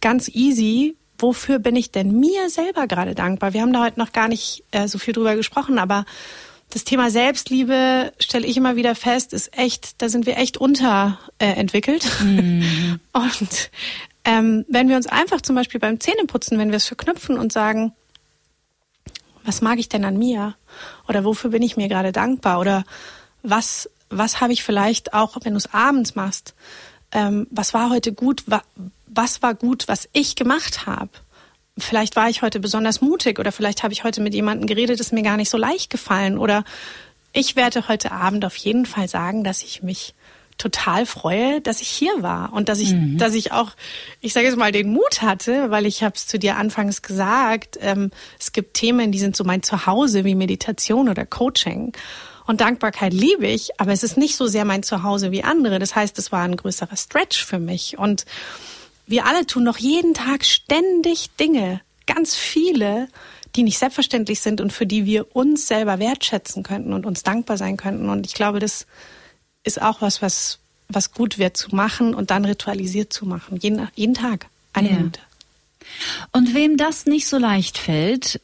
[0.00, 3.52] ganz easy, wofür bin ich denn mir selber gerade dankbar?
[3.52, 6.04] Wir haben da heute noch gar nicht äh, so viel drüber gesprochen, aber
[6.70, 12.06] das Thema Selbstliebe stelle ich immer wieder fest, ist echt, da sind wir echt unterentwickelt.
[12.20, 13.00] Äh, mhm.
[13.12, 13.70] Und
[14.24, 17.92] ähm, wenn wir uns einfach zum Beispiel beim Zähneputzen, wenn wir es verknüpfen und sagen,
[19.44, 20.56] was mag ich denn an mir?
[21.08, 22.58] Oder wofür bin ich mir gerade dankbar?
[22.58, 22.84] Oder
[23.42, 26.54] was, was habe ich vielleicht auch, wenn du es abends machst,
[27.12, 28.42] ähm, was war heute gut?
[29.06, 31.10] Was war gut, was ich gemacht habe.
[31.78, 35.12] Vielleicht war ich heute besonders mutig oder vielleicht habe ich heute mit jemandem geredet, das
[35.12, 36.38] mir gar nicht so leicht gefallen.
[36.38, 36.64] Oder
[37.32, 40.14] ich werde heute Abend auf jeden Fall sagen, dass ich mich
[40.58, 43.18] total freue, dass ich hier war und dass ich, mhm.
[43.18, 43.72] dass ich auch,
[44.20, 47.78] ich sage jetzt mal, den Mut hatte, weil ich habe es zu dir anfangs gesagt,
[47.82, 51.92] ähm, es gibt Themen, die sind so mein Zuhause wie Meditation oder Coaching.
[52.46, 55.78] Und Dankbarkeit liebe ich, aber es ist nicht so sehr mein Zuhause wie andere.
[55.78, 57.98] Das heißt, es war ein größerer Stretch für mich.
[57.98, 58.24] Und
[59.06, 63.08] wir alle tun noch jeden Tag ständig Dinge, ganz viele,
[63.54, 67.56] die nicht selbstverständlich sind und für die wir uns selber wertschätzen könnten und uns dankbar
[67.56, 68.08] sein könnten.
[68.08, 68.86] Und ich glaube, das
[69.64, 73.58] ist auch was, was, was gut wird zu machen und dann ritualisiert zu machen.
[73.60, 74.96] Jeden, jeden Tag, eine ja.
[74.96, 75.20] Minute.
[76.32, 78.40] Und wem das nicht so leicht fällt,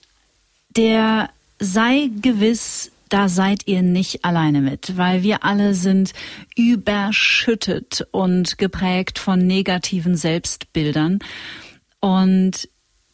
[0.70, 6.14] der sei gewiss, da seid ihr nicht alleine mit, weil wir alle sind
[6.56, 11.18] überschüttet und geprägt von negativen Selbstbildern.
[12.00, 12.70] Und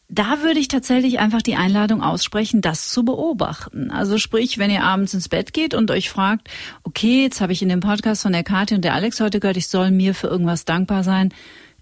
[0.08, 3.90] da würde ich tatsächlich einfach die Einladung aussprechen, das zu beobachten.
[3.90, 6.48] Also sprich, wenn ihr abends ins Bett geht und euch fragt,
[6.84, 9.56] okay, jetzt habe ich in dem Podcast von der Kathi und der Alex heute gehört,
[9.56, 11.34] ich soll mir für irgendwas dankbar sein.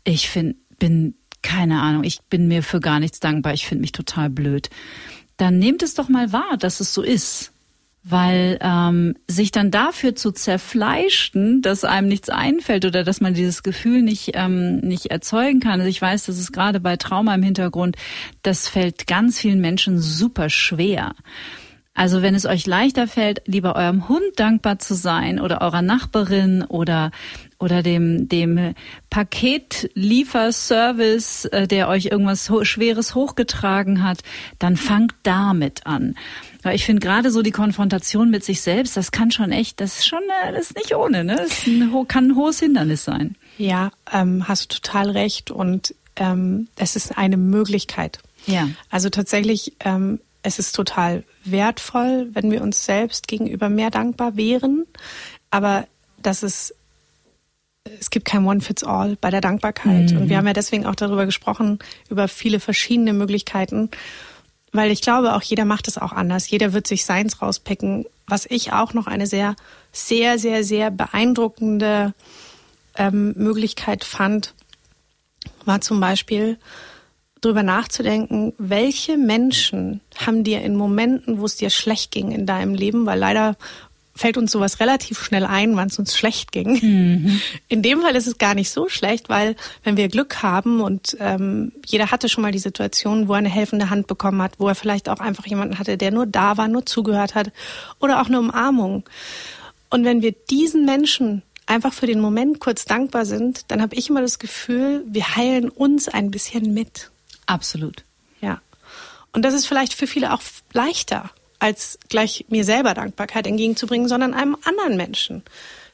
[0.05, 3.53] Ich find, bin, keine Ahnung, ich bin mir für gar nichts dankbar.
[3.53, 4.71] Ich finde mich total blöd.
[5.37, 7.53] Dann nehmt es doch mal wahr, dass es so ist
[8.09, 13.65] weil ähm, sich dann dafür zu zerfleischen, dass einem nichts einfällt oder dass man dieses
[13.65, 15.81] Gefühl nicht ähm, nicht erzeugen kann.
[15.81, 17.97] Also ich weiß, dass es gerade bei Trauma im Hintergrund,
[18.43, 21.15] das fällt ganz vielen Menschen super schwer.
[21.95, 26.63] Also wenn es euch leichter fällt, lieber eurem Hund dankbar zu sein oder eurer Nachbarin
[26.63, 27.11] oder
[27.59, 28.75] oder dem dem
[29.11, 34.19] Paketlieferservice, äh, der euch irgendwas Schweres hochgetragen hat,
[34.59, 36.17] dann fangt damit an.
[36.63, 39.99] Weil ich finde gerade so die Konfrontation mit sich selbst, das kann schon echt, das
[39.99, 41.37] ist schon, äh, das ist nicht ohne, ne?
[41.37, 43.37] Das ein, kann ein hohes Hindernis sein.
[43.59, 48.19] Ja, ähm, hast du total recht und ähm, es ist eine Möglichkeit.
[48.47, 48.69] Ja.
[48.91, 54.87] Also tatsächlich ähm, es ist total wertvoll, wenn wir uns selbst gegenüber mehr dankbar wären.
[55.51, 55.89] Aber
[56.23, 56.73] das ist,
[58.01, 60.12] es gibt kein One-Fits-All bei der Dankbarkeit.
[60.12, 60.18] Mhm.
[60.18, 61.78] Und wir haben ja deswegen auch darüber gesprochen,
[62.09, 63.91] über viele verschiedene Möglichkeiten.
[64.72, 66.51] Weil ich glaube, auch jeder macht es auch anders.
[66.51, 68.05] Jeder wird sich seins rauspicken.
[68.26, 69.57] Was ich auch noch eine sehr,
[69.93, 72.14] sehr, sehr, sehr beeindruckende
[72.97, 74.55] ähm, Möglichkeit fand,
[75.64, 76.59] war zum Beispiel,
[77.41, 82.74] drüber nachzudenken, welche Menschen haben dir in Momenten, wo es dir schlecht ging in deinem
[82.74, 83.57] Leben, weil leider
[84.17, 86.81] fällt uns sowas relativ schnell ein, wann es uns schlecht ging.
[86.81, 87.41] Mhm.
[87.69, 89.55] In dem Fall ist es gar nicht so schlecht, weil
[89.85, 93.49] wenn wir Glück haben und ähm, jeder hatte schon mal die Situation, wo er eine
[93.49, 96.67] helfende Hand bekommen hat, wo er vielleicht auch einfach jemanden hatte, der nur da war,
[96.67, 97.53] nur zugehört hat
[98.01, 99.05] oder auch eine Umarmung.
[99.91, 104.09] Und wenn wir diesen Menschen einfach für den Moment kurz dankbar sind, dann habe ich
[104.09, 107.11] immer das Gefühl, wir heilen uns ein bisschen mit.
[107.47, 108.05] Absolut.
[108.41, 108.61] Ja.
[109.33, 110.41] Und das ist vielleicht für viele auch
[110.73, 111.31] leichter,
[111.67, 115.43] als gleich mir selber Dankbarkeit entgegenzubringen, sondern einem anderen Menschen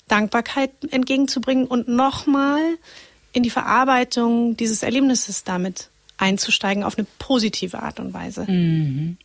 [0.07, 2.61] Dankbarkeit entgegenzubringen und nochmal
[3.33, 8.45] in die Verarbeitung dieses Erlebnisses damit einzusteigen auf eine positive Art und Weise.
[8.47, 9.17] Mhm.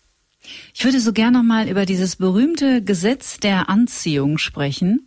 [0.74, 5.04] Ich würde so gern nochmal über dieses berühmte Gesetz der Anziehung sprechen.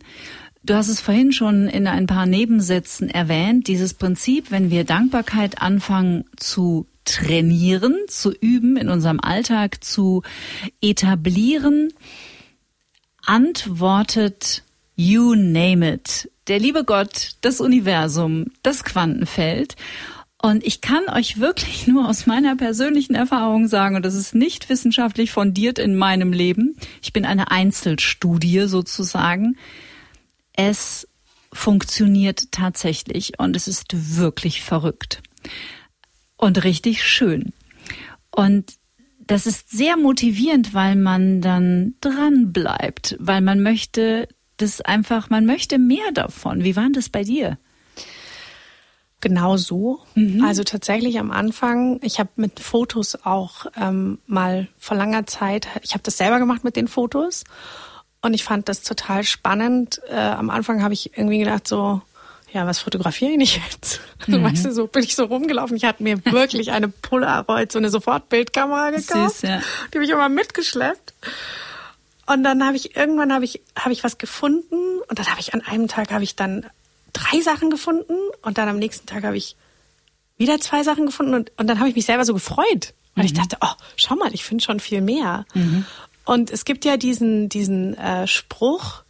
[0.61, 5.59] Du hast es vorhin schon in ein paar Nebensätzen erwähnt, dieses Prinzip, wenn wir Dankbarkeit
[5.59, 10.23] anfangen zu trainieren, zu üben, in unserem Alltag zu
[10.81, 11.93] etablieren,
[13.25, 14.63] antwortet
[14.95, 16.31] you name it.
[16.47, 19.75] Der liebe Gott, das Universum, das Quantenfeld.
[20.41, 24.69] Und ich kann euch wirklich nur aus meiner persönlichen Erfahrung sagen, und das ist nicht
[24.69, 29.57] wissenschaftlich fundiert in meinem Leben, ich bin eine Einzelstudie sozusagen,
[30.53, 31.07] es
[31.53, 35.21] funktioniert tatsächlich und es ist wirklich verrückt
[36.41, 37.53] und richtig schön.
[38.31, 38.73] Und
[39.19, 44.27] das ist sehr motivierend, weil man dann dran bleibt, weil man möchte
[44.57, 46.63] das einfach, man möchte mehr davon.
[46.63, 47.57] Wie war das bei dir?
[49.21, 49.99] Genau so.
[50.15, 50.43] Mhm.
[50.43, 55.93] Also tatsächlich am Anfang, ich habe mit Fotos auch ähm, mal vor langer Zeit, ich
[55.93, 57.43] habe das selber gemacht mit den Fotos
[58.21, 60.01] und ich fand das total spannend.
[60.09, 62.01] Äh, am Anfang habe ich irgendwie gedacht so,
[62.53, 64.01] ja, was fotografiere ich jetzt?
[64.27, 64.43] Mhm.
[64.43, 65.75] Weißt du, so bin ich so rumgelaufen.
[65.75, 69.37] Ich hatte mir wirklich eine Polaroid, so eine Sofortbildkamera gekauft.
[69.37, 69.61] Süß, ja.
[69.91, 71.15] Die habe ich immer mitgeschleppt.
[72.27, 75.55] Und dann habe ich irgendwann habe ich habe ich was gefunden und dann habe ich
[75.55, 76.67] an einem Tag habe ich dann
[77.13, 79.55] drei Sachen gefunden und dann am nächsten Tag habe ich
[80.37, 82.93] wieder zwei Sachen gefunden und, und dann habe ich mich selber so gefreut.
[83.15, 83.25] Und mhm.
[83.25, 85.45] ich dachte, oh, schau mal, ich finde schon viel mehr.
[85.53, 85.85] Mhm.
[86.25, 89.03] Und es gibt ja diesen, diesen äh, Spruch,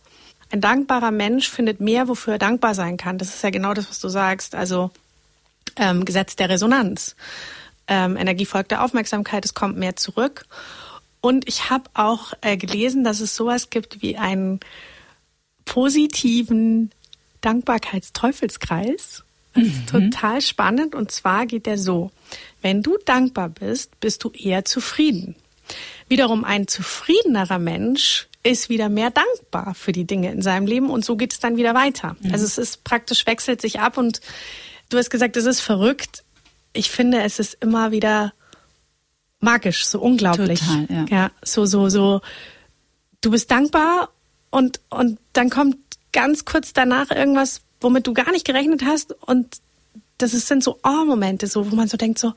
[0.52, 3.18] ein dankbarer Mensch findet mehr, wofür er dankbar sein kann.
[3.18, 4.56] Das ist ja genau das, was du sagst.
[4.56, 4.92] Also
[5.78, 7.16] ähm, Gesetz der Resonanz.
[7.88, 10.46] Ähm, Energie folgt der Aufmerksamkeit, es kommt mehr zurück.
[11.22, 14.60] Und ich habe auch äh, gelesen, dass es sowas gibt wie einen
[15.66, 16.92] positiven
[17.42, 19.24] Dankbarkeitsteufelskreis.
[19.54, 20.12] Das ist mhm.
[20.12, 20.96] total spannend.
[20.96, 22.12] Und zwar geht der so.
[22.62, 25.36] Wenn du dankbar bist, bist du eher zufrieden.
[26.08, 31.06] Wiederum ein zufriedenerer Mensch ist wieder mehr dankbar für die Dinge in seinem Leben und
[31.06, 32.16] so geht es dann wieder weiter.
[32.22, 32.34] Mhm.
[32.34, 34.22] Also es ist praktisch wechselt sich ab und
[34.90, 36.24] du hast gesagt, es ist verrückt.
[36.74, 38.34] Ich finde, es ist immer wieder
[39.40, 40.60] magisch, so unglaublich.
[40.60, 41.06] Total, ja.
[41.10, 42.22] ja, so so so.
[43.22, 44.10] Du bist dankbar
[44.50, 45.78] und und dann kommt
[46.12, 49.62] ganz kurz danach irgendwas, womit du gar nicht gerechnet hast und
[50.18, 52.34] das sind so Oh-Momente, so wo man so denkt so,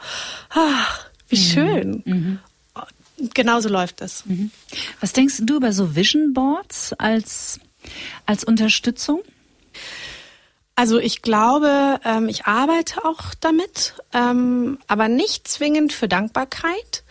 [0.50, 0.86] ah,
[1.28, 1.40] wie mhm.
[1.40, 2.02] schön.
[2.04, 2.38] Mhm.
[3.16, 4.24] Genauso läuft es.
[4.26, 4.50] Mhm.
[5.00, 7.60] Was denkst du über so Vision Boards als,
[8.26, 9.22] als Unterstützung?
[10.76, 17.04] Also ich glaube, ähm, ich arbeite auch damit, ähm, aber nicht zwingend für Dankbarkeit.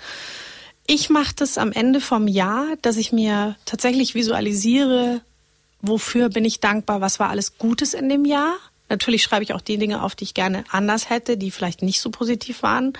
[0.86, 5.22] Ich mache das am Ende vom Jahr, dass ich mir tatsächlich visualisiere,
[5.82, 8.56] wofür bin ich dankbar, was war alles Gutes in dem Jahr.
[8.90, 12.02] Natürlich schreibe ich auch die Dinge auf, die ich gerne anders hätte, die vielleicht nicht
[12.02, 12.94] so positiv waren.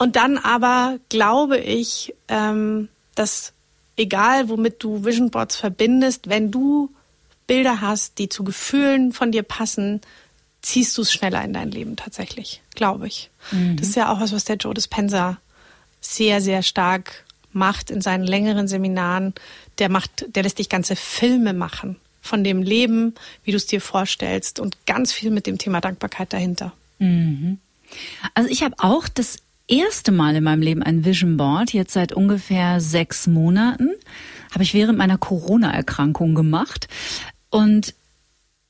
[0.00, 3.52] Und dann aber glaube ich, ähm, dass
[3.98, 6.88] egal womit du Vision Boards verbindest, wenn du
[7.46, 10.00] Bilder hast, die zu Gefühlen von dir passen,
[10.62, 13.28] ziehst du es schneller in dein Leben tatsächlich, glaube ich.
[13.50, 13.76] Mhm.
[13.76, 15.36] Das ist ja auch was, was der Joe Dispenza
[16.00, 19.34] sehr, sehr stark macht in seinen längeren Seminaren.
[19.80, 23.82] Der macht, der lässt dich ganze Filme machen von dem Leben, wie du es dir
[23.82, 26.72] vorstellst und ganz viel mit dem Thema Dankbarkeit dahinter.
[27.00, 27.58] Mhm.
[28.32, 29.40] Also ich habe auch das
[29.70, 33.90] erste Mal in meinem Leben ein Vision Board, jetzt seit ungefähr sechs Monaten.
[34.52, 36.88] Habe ich während meiner Corona-Erkrankung gemacht.
[37.50, 37.94] Und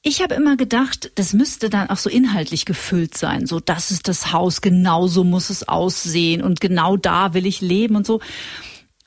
[0.03, 3.46] ich habe immer gedacht, das müsste dann auch so inhaltlich gefüllt sein.
[3.46, 7.61] So, das ist das Haus, genau so muss es aussehen und genau da will ich
[7.61, 8.20] leben und so.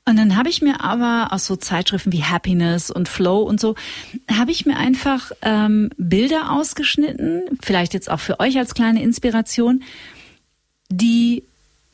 [0.05, 3.75] Und dann habe ich mir aber aus so Zeitschriften wie Happiness und Flow und so,
[4.29, 9.81] habe ich mir einfach ähm, Bilder ausgeschnitten, vielleicht jetzt auch für euch als kleine Inspiration,
[10.89, 11.43] die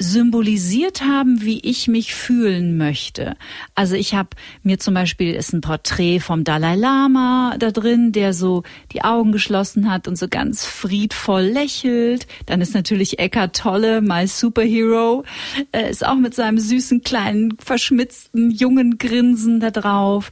[0.02, 3.36] symbolisiert haben, wie ich mich fühlen möchte.
[3.76, 4.30] Also ich habe
[4.64, 9.34] mir zum Beispiel ist ein Porträt vom Dalai Lama da drin, der so die Augen
[9.34, 12.28] geschlossen hat und so ganz friedvoll lächelt.
[12.45, 15.26] Dann ist natürlich Eckart Tolle, my Superhero,
[15.74, 20.32] äh, ist auch mit seinem süßen kleinen verschmitzten jungen Grinsen da drauf.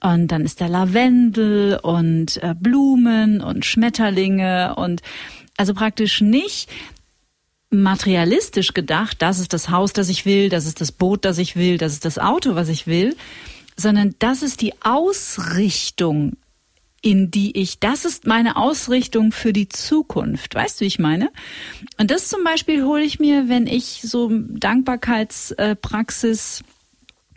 [0.00, 5.02] Und dann ist der Lavendel und äh, Blumen und Schmetterlinge und
[5.56, 6.70] also praktisch nicht
[7.70, 11.56] materialistisch gedacht, das ist das Haus, das ich will, das ist das Boot, das ich
[11.56, 13.16] will, das ist das Auto, was ich will,
[13.76, 16.36] sondern das ist die Ausrichtung,
[17.00, 20.54] in die ich, das ist meine Ausrichtung für die Zukunft.
[20.54, 21.30] Weißt du, wie ich meine?
[21.98, 26.64] Und das zum Beispiel hole ich mir, wenn ich so Dankbarkeitspraxis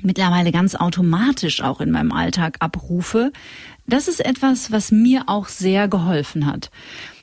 [0.01, 3.31] mittlerweile ganz automatisch auch in meinem Alltag abrufe.
[3.85, 6.71] Das ist etwas, was mir auch sehr geholfen hat.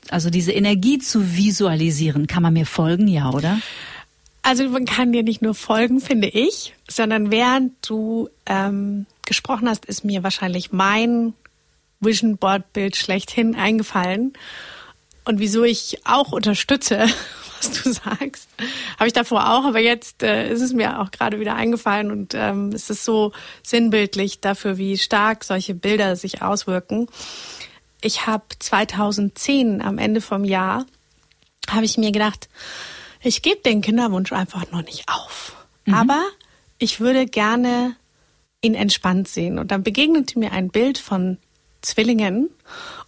[0.09, 3.59] Also diese Energie zu visualisieren, kann man mir folgen, ja, oder?
[4.41, 9.85] Also man kann dir nicht nur folgen, finde ich, sondern während du ähm, gesprochen hast,
[9.85, 11.33] ist mir wahrscheinlich mein
[11.99, 14.33] Vision Board Bild schlechthin eingefallen.
[15.25, 17.05] Und wieso ich auch unterstütze,
[17.61, 18.49] was du sagst,
[18.97, 22.33] habe ich davor auch, aber jetzt äh, ist es mir auch gerade wieder eingefallen und
[22.33, 27.07] ähm, es ist so sinnbildlich dafür, wie stark solche Bilder sich auswirken.
[28.01, 30.85] Ich habe 2010 am Ende vom Jahr
[31.69, 32.49] habe ich mir gedacht,
[33.21, 35.55] ich gebe den Kinderwunsch einfach noch nicht auf.
[35.85, 35.93] Mhm.
[35.93, 36.23] Aber
[36.77, 37.95] ich würde gerne
[38.61, 39.59] ihn entspannt sehen.
[39.59, 41.37] Und dann begegnete mir ein Bild von
[41.81, 42.49] Zwillingen.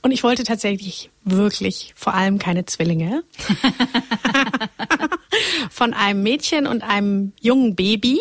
[0.01, 3.23] Und ich wollte tatsächlich wirklich vor allem keine Zwillinge.
[5.69, 8.19] von einem Mädchen und einem jungen Baby.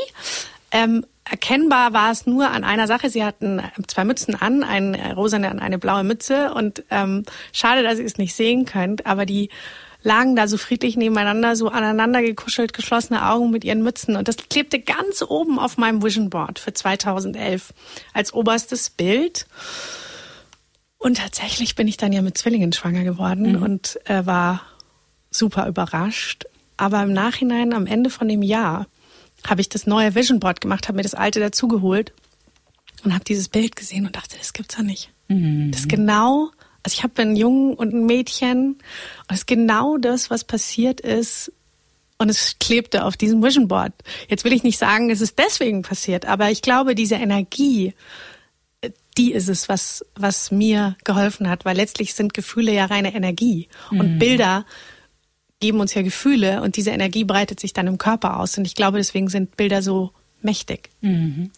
[0.71, 3.09] Ähm, erkennbar war es nur an einer Sache.
[3.09, 6.53] Sie hatten zwei Mützen an, eine rosane und eine blaue Mütze.
[6.53, 9.49] Und ähm, schade, dass ihr es nicht sehen könnt, aber die
[10.03, 14.17] lagen da so friedlich nebeneinander, so aneinander gekuschelt, geschlossene Augen mit ihren Mützen.
[14.17, 17.73] Und das klebte ganz oben auf meinem Vision Board für 2011
[18.13, 19.47] als oberstes Bild.
[20.99, 23.63] Und tatsächlich bin ich dann ja mit Zwillingen schwanger geworden mhm.
[23.63, 24.63] und äh, war
[25.31, 26.45] super überrascht.
[26.77, 28.87] Aber im Nachhinein, am Ende von dem Jahr,
[29.47, 32.13] habe ich das neue Vision Board gemacht, habe mir das alte dazugeholt
[33.05, 35.11] und habe dieses Bild gesehen und dachte, das gibt's ja nicht.
[35.29, 35.71] Mhm.
[35.71, 36.51] Das ist genau
[36.83, 38.79] also ich habe einen Jungen und ein Mädchen und
[39.29, 41.53] es ist genau das, was passiert ist
[42.19, 43.93] und es klebte auf diesem Vision Board.
[44.29, 47.95] Jetzt will ich nicht sagen, es ist deswegen passiert, aber ich glaube, diese Energie,
[49.19, 53.69] die ist es, was, was mir geholfen hat, weil letztlich sind Gefühle ja reine Energie
[53.91, 54.19] und mhm.
[54.19, 54.65] Bilder
[55.61, 58.75] geben uns ja Gefühle und diese Energie breitet sich dann im Körper aus und ich
[58.75, 60.11] glaube, deswegen sind Bilder so
[60.43, 60.91] mächtig.
[61.03, 61.51] Mhm.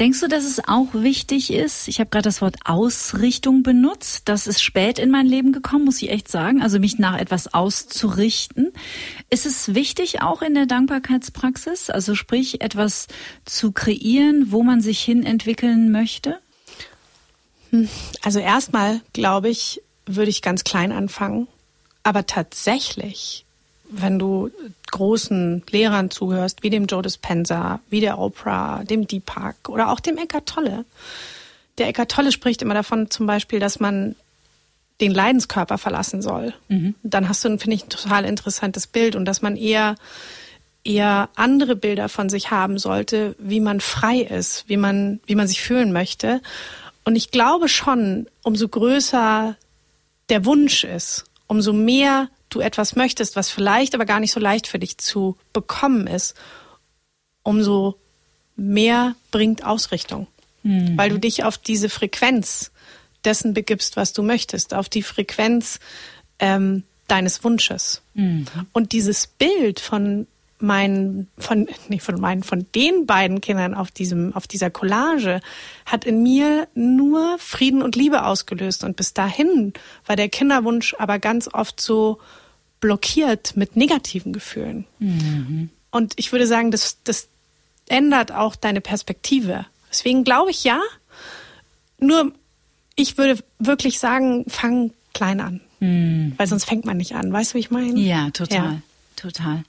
[0.00, 1.88] Denkst du, dass es auch wichtig ist?
[1.88, 4.28] Ich habe gerade das Wort Ausrichtung benutzt.
[4.28, 6.60] Das ist spät in mein Leben gekommen, muss ich echt sagen.
[6.60, 8.72] Also mich nach etwas auszurichten.
[9.30, 11.88] Ist es wichtig auch in der Dankbarkeitspraxis?
[11.88, 13.06] Also sprich, etwas
[13.44, 16.38] zu kreieren, wo man sich hin entwickeln möchte?
[17.70, 17.88] Hm,
[18.22, 21.46] also erstmal, glaube ich, würde ich ganz klein anfangen.
[22.04, 23.44] Aber tatsächlich
[24.00, 24.50] wenn du
[24.90, 30.18] großen Lehrern zuhörst, wie dem Joe Dispenza, wie der Oprah, dem Deepak oder auch dem
[30.18, 30.84] Eckart Tolle.
[31.78, 34.16] Der Eckart Tolle spricht immer davon zum Beispiel, dass man
[35.00, 36.54] den Leidenskörper verlassen soll.
[36.68, 36.94] Mhm.
[37.02, 39.96] Dann hast du, finde ich, ein total interessantes Bild und dass man eher
[40.86, 45.48] eher andere Bilder von sich haben sollte, wie man frei ist, wie man, wie man
[45.48, 46.42] sich fühlen möchte.
[47.04, 49.56] Und ich glaube schon, umso größer
[50.28, 54.66] der Wunsch ist, umso mehr du etwas möchtest, was vielleicht aber gar nicht so leicht
[54.66, 56.34] für dich zu bekommen ist,
[57.42, 57.98] umso
[58.56, 60.26] mehr bringt Ausrichtung.
[60.62, 60.96] Mhm.
[60.96, 62.70] Weil du dich auf diese Frequenz
[63.24, 65.80] dessen begibst, was du möchtest, auf die Frequenz
[66.38, 68.02] ähm, deines Wunsches.
[68.14, 68.46] Mhm.
[68.72, 70.26] Und dieses Bild von
[70.58, 75.40] meinen, von, nicht von meinen, von den beiden Kindern auf diesem, auf dieser Collage
[75.84, 78.84] hat in mir nur Frieden und Liebe ausgelöst.
[78.84, 79.72] Und bis dahin
[80.06, 82.18] war der Kinderwunsch aber ganz oft so
[82.80, 84.86] blockiert mit negativen Gefühlen.
[84.98, 85.70] Mhm.
[85.90, 87.28] Und ich würde sagen, das, das
[87.88, 89.66] ändert auch deine Perspektive.
[89.90, 90.80] Deswegen glaube ich ja.
[91.98, 92.32] Nur
[92.96, 95.60] ich würde wirklich sagen, fang klein an.
[95.80, 96.34] Mhm.
[96.36, 97.32] Weil sonst fängt man nicht an.
[97.32, 97.98] Weißt du, wie ich meine?
[97.98, 98.56] Ja, total.
[98.58, 98.82] Ja.
[99.16, 99.62] Total.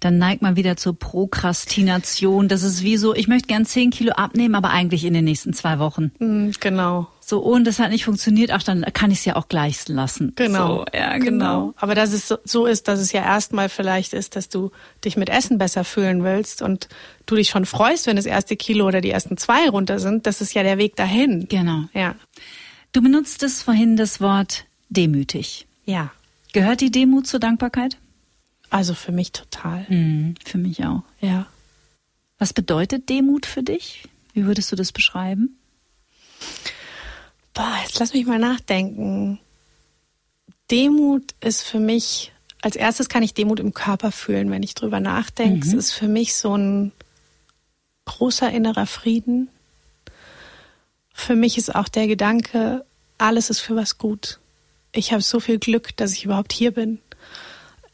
[0.00, 2.48] Dann neigt man wieder zur Prokrastination.
[2.48, 5.52] Das ist wie so, ich möchte gern zehn Kilo abnehmen, aber eigentlich in den nächsten
[5.52, 6.10] zwei Wochen.
[6.18, 7.08] Mhm, genau.
[7.20, 10.32] So, und das hat nicht funktioniert, ach, dann kann ich es ja auch gleich lassen.
[10.36, 10.78] Genau.
[10.78, 11.26] So, ja, genau.
[11.26, 11.74] genau.
[11.76, 14.70] Aber dass es so ist, dass es ja erstmal vielleicht ist, dass du
[15.04, 16.88] dich mit Essen besser fühlen willst und
[17.26, 20.40] du dich schon freust, wenn das erste Kilo oder die ersten zwei runter sind, das
[20.40, 21.46] ist ja der Weg dahin.
[21.48, 21.84] Genau.
[21.92, 22.14] Ja.
[22.92, 25.66] Du benutztest vorhin das Wort demütig.
[25.84, 26.10] Ja.
[26.54, 27.98] Gehört die Demut zur Dankbarkeit?
[28.70, 29.86] Also für mich total.
[29.88, 31.02] Mhm, für mich auch.
[31.20, 31.46] Ja.
[32.38, 34.04] Was bedeutet Demut für dich?
[34.32, 35.58] Wie würdest du das beschreiben?
[37.54, 39.40] Boah, jetzt lass mich mal nachdenken.
[40.70, 45.00] Demut ist für mich, als erstes kann ich Demut im Körper fühlen, wenn ich drüber
[45.00, 45.66] nachdenke.
[45.66, 45.72] Mhm.
[45.72, 46.92] Es ist für mich so ein
[48.04, 49.48] großer innerer Frieden.
[51.12, 52.84] Für mich ist auch der Gedanke,
[53.16, 54.38] alles ist für was gut.
[54.92, 57.00] Ich habe so viel Glück, dass ich überhaupt hier bin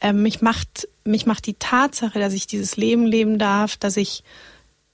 [0.05, 4.23] ähm, mich macht mich macht die Tatsache, dass ich dieses Leben leben darf, dass ich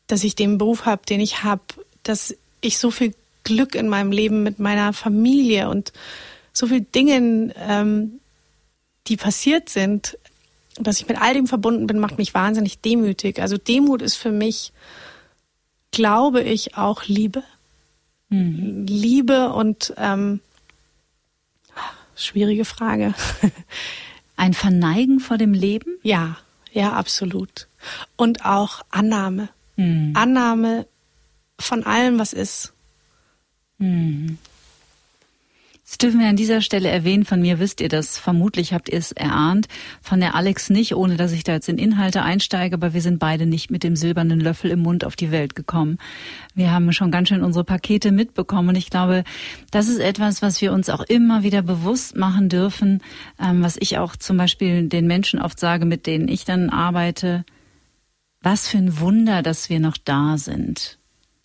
[0.08, 1.62] dass ich den Beruf habe, den ich habe,
[2.04, 5.92] dass ich so viel Glück in meinem Leben mit meiner Familie und
[6.54, 8.20] so viel Dingen, ähm,
[9.08, 10.18] die passiert sind,
[10.76, 13.42] dass ich mit all dem verbunden bin, macht mich wahnsinnig demütig.
[13.42, 14.72] Also Demut ist für mich,
[15.92, 17.44] glaube ich, auch Liebe.
[18.30, 18.86] Mhm.
[18.88, 20.40] Liebe und ähm,
[22.16, 23.14] schwierige Frage.
[24.42, 26.00] Ein Verneigen vor dem Leben?
[26.02, 26.36] Ja,
[26.72, 27.68] ja, absolut.
[28.16, 29.50] Und auch Annahme.
[29.76, 30.14] Mhm.
[30.16, 30.88] Annahme
[31.60, 32.74] von allem, was ist.
[33.78, 34.40] Mhm.
[35.92, 37.26] Das dürfen wir an dieser Stelle erwähnen.
[37.26, 38.18] Von mir wisst ihr das.
[38.18, 39.68] Vermutlich habt ihr es erahnt.
[40.02, 42.76] Von der Alex nicht, ohne dass ich da jetzt in Inhalte einsteige.
[42.76, 45.98] Aber wir sind beide nicht mit dem silbernen Löffel im Mund auf die Welt gekommen.
[46.56, 48.70] Wir haben schon ganz schön unsere Pakete mitbekommen.
[48.70, 49.26] Und ich glaube,
[49.72, 53.04] das ist etwas, was wir uns auch immer wieder bewusst machen dürfen.
[53.38, 57.44] Ähm, was ich auch zum Beispiel den Menschen oft sage, mit denen ich dann arbeite.
[58.40, 61.01] Was für ein Wunder, dass wir noch da sind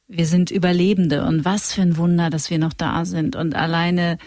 [0.08, 3.36] wir sind Überlebende und was für ein Wunder, dass wir noch da sind.
[3.36, 4.18] Und alleine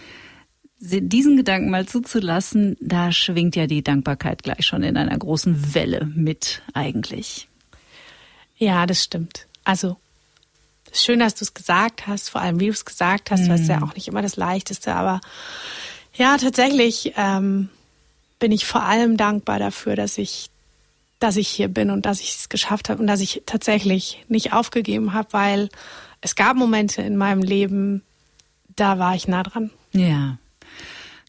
[0.79, 6.05] diesen Gedanken mal zuzulassen, da schwingt ja die Dankbarkeit gleich schon in einer großen Welle
[6.15, 7.49] mit eigentlich.
[8.57, 9.47] Ja, das stimmt.
[9.65, 9.97] Also
[10.93, 13.67] schön, dass du es gesagt hast, vor allem wie du es gesagt hast, weil es
[13.67, 13.83] ja mhm.
[13.83, 15.21] auch nicht immer das Leichteste, aber
[16.13, 17.69] ja, tatsächlich ähm,
[18.39, 20.49] bin ich vor allem dankbar dafür, dass ich
[21.19, 24.53] dass ich hier bin und dass ich es geschafft habe und dass ich tatsächlich nicht
[24.53, 25.69] aufgegeben habe, weil
[26.21, 28.03] es gab Momente in meinem Leben,
[28.75, 29.69] da war ich nah dran.
[29.91, 30.37] Ja.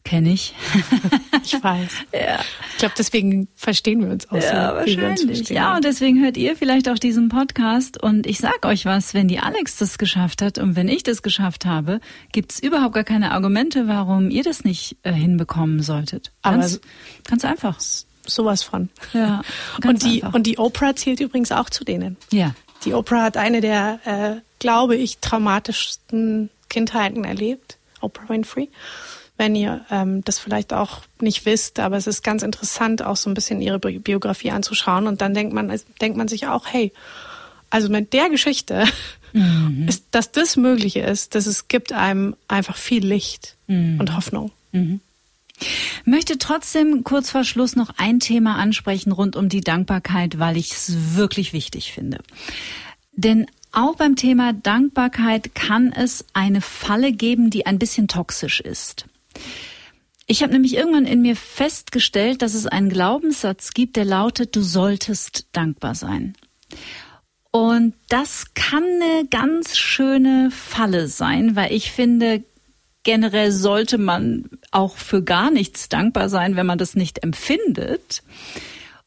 [0.03, 0.55] Kenne ich.
[1.43, 1.89] ich weiß.
[2.13, 2.39] Ja.
[2.71, 4.75] Ich glaube, deswegen verstehen wir uns auch ja, so.
[4.77, 5.49] Wahrscheinlich.
[5.49, 8.01] Ja, und deswegen hört ihr vielleicht auch diesen Podcast.
[8.01, 11.21] Und ich sag euch was, wenn die Alex das geschafft hat und wenn ich das
[11.21, 11.99] geschafft habe,
[12.31, 16.31] gibt's überhaupt gar keine Argumente, warum ihr das nicht äh, hinbekommen solltet.
[16.41, 16.83] Ganz, Aber
[17.29, 17.79] ganz einfach
[18.33, 18.89] sowas von.
[19.13, 19.41] Ja,
[19.85, 22.17] und die und die Oprah zählt übrigens auch zu denen.
[22.31, 22.53] Ja.
[22.85, 27.77] Die Oprah hat eine der, äh, glaube ich, traumatischsten Kindheiten erlebt.
[27.99, 28.69] Oprah Winfrey.
[29.37, 33.29] Wenn ihr ähm, das vielleicht auch nicht wisst, aber es ist ganz interessant, auch so
[33.29, 35.07] ein bisschen ihre Biografie anzuschauen.
[35.07, 36.91] Und dann denkt man, denkt man sich auch, hey,
[37.69, 38.85] also mit der Geschichte,
[39.33, 39.87] mhm.
[39.87, 43.99] ist, dass das möglich ist, dass es gibt einem einfach viel Licht mhm.
[43.99, 44.51] und Hoffnung.
[44.71, 45.01] Mhm.
[46.05, 50.71] Möchte trotzdem kurz vor Schluss noch ein Thema ansprechen rund um die Dankbarkeit, weil ich
[50.71, 52.19] es wirklich wichtig finde.
[53.13, 59.05] Denn auch beim Thema Dankbarkeit kann es eine Falle geben, die ein bisschen toxisch ist.
[60.27, 64.61] Ich habe nämlich irgendwann in mir festgestellt, dass es einen Glaubenssatz gibt, der lautet, du
[64.61, 66.35] solltest dankbar sein.
[67.51, 72.43] Und das kann eine ganz schöne Falle sein, weil ich finde,
[73.03, 78.23] generell sollte man auch für gar nichts dankbar sein, wenn man das nicht empfindet.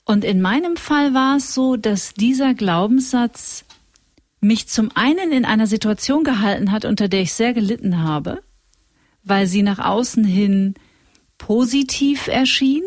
[0.04, 3.64] Und in meinem Fall war es so, dass dieser Glaubenssatz
[4.40, 8.42] mich zum einen in einer Situation gehalten hat, unter der ich sehr gelitten habe,
[9.22, 10.74] weil sie nach außen hin
[11.38, 12.82] positiv erschien.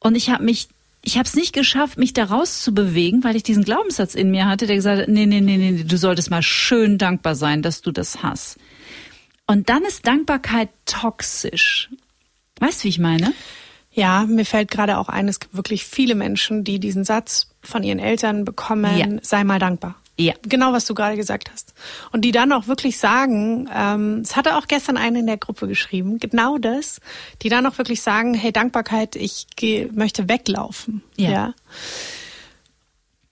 [0.00, 0.68] Und ich habe mich,
[1.02, 4.66] ich habe es nicht geschafft, mich da rauszubewegen, weil ich diesen Glaubenssatz in mir hatte,
[4.66, 7.92] der gesagt hat, nee, nee, nee, nee, du solltest mal schön dankbar sein, dass du
[7.92, 8.58] das hast.
[9.48, 11.88] Und dann ist Dankbarkeit toxisch.
[12.60, 13.32] Weißt du, wie ich meine?
[13.90, 17.82] Ja, mir fällt gerade auch ein, es gibt wirklich viele Menschen, die diesen Satz von
[17.82, 19.06] ihren Eltern bekommen, ja.
[19.22, 19.96] sei mal dankbar.
[20.18, 20.34] Ja.
[20.42, 21.72] Genau, was du gerade gesagt hast.
[22.12, 25.66] Und die dann auch wirklich sagen, ähm, es hatte auch gestern eine in der Gruppe
[25.66, 27.00] geschrieben, genau das,
[27.40, 31.02] die dann auch wirklich sagen, hey, Dankbarkeit, ich geh, möchte weglaufen.
[31.16, 31.30] Ja.
[31.30, 31.54] ja.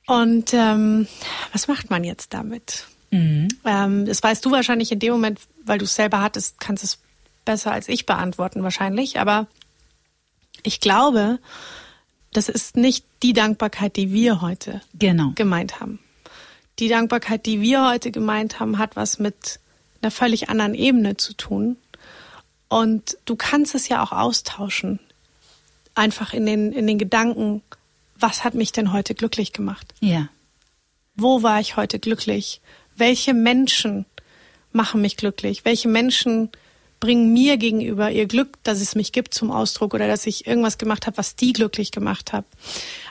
[0.07, 1.09] Und ähm,
[1.53, 2.87] was macht man jetzt damit?
[3.17, 3.49] Mhm.
[3.65, 6.99] Ähm, das weißt du wahrscheinlich in dem Moment, weil du es selber hattest, kannst es
[7.45, 9.19] besser als ich beantworten wahrscheinlich.
[9.19, 9.47] Aber
[10.63, 11.39] ich glaube,
[12.33, 15.33] das ist nicht die Dankbarkeit, die wir heute genau.
[15.35, 15.99] gemeint haben.
[16.79, 19.61] Die Dankbarkeit, die wir heute gemeint haben, hat was mit
[20.03, 21.77] einer völlig anderen Ebene zu tun.
[22.69, 25.01] Und du kannst es ja auch austauschen.
[25.95, 27.63] Einfach in den, in den Gedanken,
[28.19, 29.95] was hat mich denn heute glücklich gemacht?
[30.01, 30.29] Ja.
[31.15, 32.61] Wo war ich heute glücklich?
[32.97, 34.07] Welche Menschen
[34.73, 36.51] machen mich glücklich, welche Menschen
[37.01, 40.79] bringen mir gegenüber ihr Glück, dass es mich gibt zum Ausdruck oder dass ich irgendwas
[40.79, 42.45] gemacht habe, was die glücklich gemacht hat.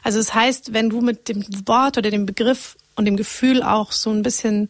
[0.04, 3.92] Also das heißt, wenn du mit dem Wort oder dem Begriff und dem Gefühl auch
[3.92, 4.70] so ein bisschen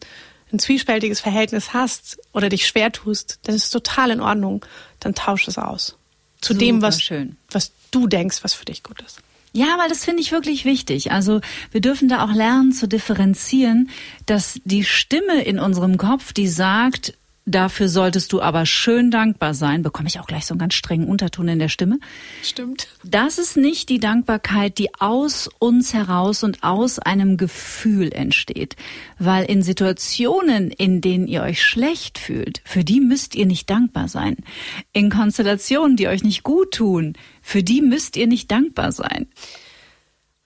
[0.52, 4.64] ein zwiespältiges Verhältnis hast oder dich schwer tust, dann ist es total in Ordnung.
[5.00, 5.96] Dann tausch es aus.
[6.40, 7.36] Zu Super dem, was, schön.
[7.50, 9.20] was du denkst, was für dich gut ist.
[9.56, 11.12] Ja, weil das finde ich wirklich wichtig.
[11.12, 11.40] Also
[11.70, 13.88] wir dürfen da auch lernen zu differenzieren,
[14.26, 17.14] dass die Stimme in unserem Kopf, die sagt,
[17.48, 19.84] Dafür solltest du aber schön dankbar sein.
[19.84, 22.00] Bekomme ich auch gleich so einen ganz strengen Unterton in der Stimme.
[22.42, 22.88] Stimmt.
[23.04, 28.74] Das ist nicht die Dankbarkeit, die aus uns heraus und aus einem Gefühl entsteht.
[29.20, 34.08] Weil in Situationen, in denen ihr euch schlecht fühlt, für die müsst ihr nicht dankbar
[34.08, 34.38] sein.
[34.92, 37.12] In Konstellationen, die euch nicht gut tun,
[37.46, 39.28] für die müsst ihr nicht dankbar sein.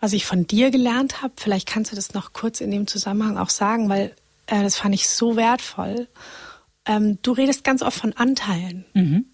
[0.01, 3.38] Was ich von dir gelernt habe, vielleicht kannst du das noch kurz in dem Zusammenhang
[3.38, 4.14] auch sagen, weil
[4.46, 6.09] äh, das fand ich so wertvoll
[6.86, 8.84] ähm, du redest ganz oft von Anteilen.
[8.94, 9.26] Mhm.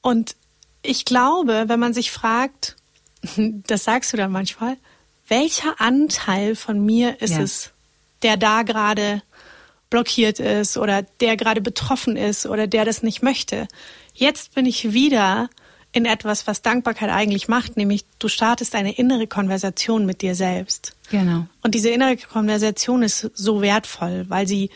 [0.00, 0.36] Und
[0.82, 2.76] ich glaube, wenn man sich fragt,
[3.36, 4.76] das sagst du dann manchmal,
[5.28, 7.42] welcher Anteil von mir ist ja.
[7.42, 7.70] es,
[8.22, 9.22] der da gerade
[9.88, 13.68] blockiert ist oder der gerade betroffen ist oder der das nicht möchte.
[14.12, 15.48] Jetzt bin ich wieder
[15.94, 20.96] in etwas, was Dankbarkeit eigentlich macht, nämlich du startest eine innere Konversation mit dir selbst.
[21.10, 21.46] Genau.
[21.62, 24.70] Und diese innere Konversation ist so wertvoll, weil sie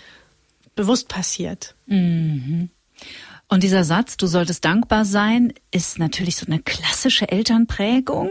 [0.76, 1.74] bewusst passiert.
[1.86, 2.70] Mhm.
[3.48, 8.30] Und dieser Satz, du solltest dankbar sein, ist natürlich so eine klassische Elternprägung.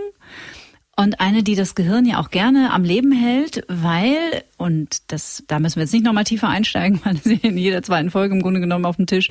[0.99, 5.59] Und eine, die das Gehirn ja auch gerne am Leben hält, weil, und das, da
[5.59, 8.59] müssen wir jetzt nicht nochmal tiefer einsteigen, weil das in jeder zweiten Folge im Grunde
[8.59, 9.29] genommen auf dem Tisch,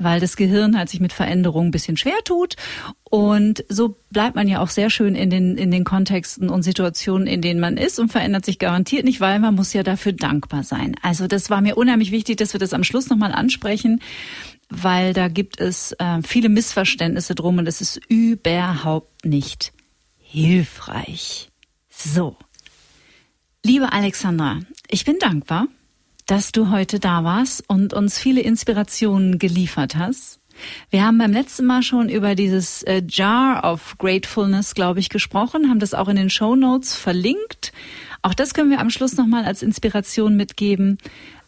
[0.00, 2.56] weil das Gehirn halt sich mit Veränderungen ein bisschen schwer tut.
[3.04, 7.28] Und so bleibt man ja auch sehr schön in den, in den Kontexten und Situationen,
[7.28, 10.64] in denen man ist und verändert sich garantiert nicht, weil man muss ja dafür dankbar
[10.64, 10.96] sein.
[11.00, 14.00] Also das war mir unheimlich wichtig, dass wir das am Schluss nochmal ansprechen,
[14.68, 19.73] weil da gibt es äh, viele Missverständnisse drum und es ist überhaupt nicht
[20.34, 21.48] hilfreich.
[21.88, 22.36] So.
[23.62, 24.58] Liebe Alexandra,
[24.88, 25.68] ich bin dankbar,
[26.26, 30.40] dass du heute da warst und uns viele Inspirationen geliefert hast.
[30.90, 35.68] Wir haben beim letzten Mal schon über dieses äh, Jar of Gratefulness, glaube ich, gesprochen,
[35.70, 37.72] haben das auch in den Show Notes verlinkt.
[38.22, 40.98] Auch das können wir am Schluss nochmal als Inspiration mitgeben.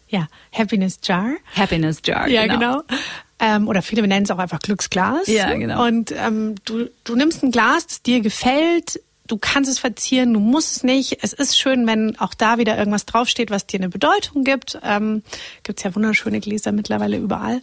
[0.09, 1.35] Ja, Happiness Jar.
[1.57, 2.29] Happiness Jar.
[2.29, 2.83] Ja, genau.
[2.83, 3.01] genau.
[3.39, 5.27] Ähm, oder viele nennen es auch einfach Glücksglas.
[5.27, 5.85] Ja, genau.
[5.85, 10.41] Und ähm, du, du nimmst ein Glas, das dir gefällt, du kannst es verzieren, du
[10.41, 11.19] musst es nicht.
[11.23, 14.79] Es ist schön, wenn auch da wieder irgendwas draufsteht, was dir eine Bedeutung gibt.
[14.83, 15.23] Ähm,
[15.63, 17.63] Gibt ja wunderschöne Gläser mittlerweile überall.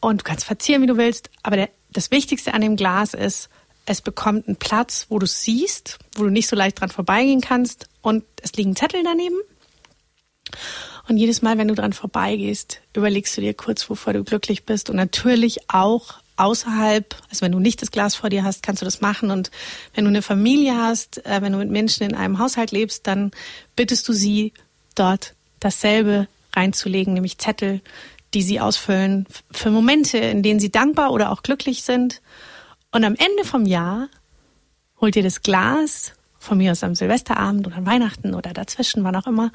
[0.00, 1.30] Und du kannst verzieren, wie du willst.
[1.42, 3.48] Aber der, das Wichtigste an dem Glas ist,
[3.86, 7.40] es bekommt einen Platz, wo du es siehst, wo du nicht so leicht dran vorbeigehen
[7.40, 7.88] kannst.
[8.02, 9.36] Und es liegen Zettel daneben.
[11.08, 14.90] Und jedes Mal, wenn du dran vorbeigehst, überlegst du dir kurz, wovor du glücklich bist.
[14.90, 18.84] Und natürlich auch außerhalb, also wenn du nicht das Glas vor dir hast, kannst du
[18.84, 19.30] das machen.
[19.30, 19.50] Und
[19.94, 23.30] wenn du eine Familie hast, äh, wenn du mit Menschen in einem Haushalt lebst, dann
[23.76, 24.52] bittest du sie
[24.94, 27.80] dort dasselbe reinzulegen, nämlich Zettel,
[28.34, 32.20] die sie ausfüllen für Momente, in denen sie dankbar oder auch glücklich sind.
[32.90, 34.08] Und am Ende vom Jahr
[35.00, 39.16] holt ihr das Glas, von mir aus am Silvesterabend oder an Weihnachten oder dazwischen, wann
[39.16, 39.52] auch immer,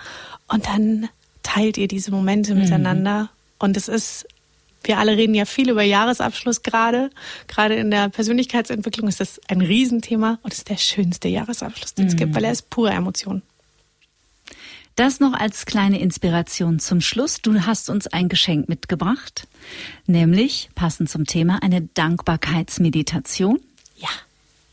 [0.48, 1.10] und dann
[1.44, 2.62] teilt ihr diese Momente mhm.
[2.62, 3.30] miteinander.
[3.60, 4.28] Und es ist,
[4.84, 7.10] wir alle reden ja viel über Jahresabschluss gerade.
[7.48, 12.06] Gerade in der Persönlichkeitsentwicklung ist das ein Riesenthema und es ist der schönste Jahresabschluss, den
[12.06, 12.12] mhm.
[12.12, 13.42] es gibt, weil er ist pure Emotion.
[14.96, 17.42] Das noch als kleine Inspiration zum Schluss.
[17.42, 19.48] Du hast uns ein Geschenk mitgebracht,
[20.06, 23.60] nämlich passend zum Thema eine Dankbarkeitsmeditation.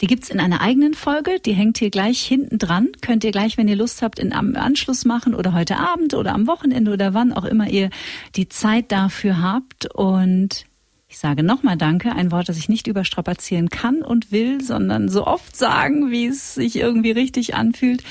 [0.00, 2.88] Die gibt's in einer eigenen Folge, die hängt hier gleich hinten dran.
[3.00, 6.34] Könnt ihr gleich, wenn ihr Lust habt, in, am Anschluss machen oder heute Abend oder
[6.34, 7.90] am Wochenende oder wann auch immer ihr
[8.36, 9.92] die Zeit dafür habt.
[9.92, 10.66] Und
[11.08, 15.26] ich sage nochmal Danke, ein Wort, das ich nicht überstrapazieren kann und will, sondern so
[15.26, 18.04] oft sagen, wie es sich irgendwie richtig anfühlt.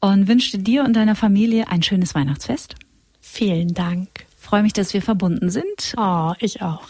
[0.00, 2.74] Und wünsche dir und deiner Familie ein schönes Weihnachtsfest.
[3.20, 4.26] Vielen Dank.
[4.36, 5.94] Freue mich, dass wir verbunden sind.
[5.96, 6.82] Oh, ich auch.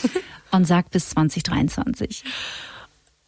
[0.50, 2.24] und sag bis 2023.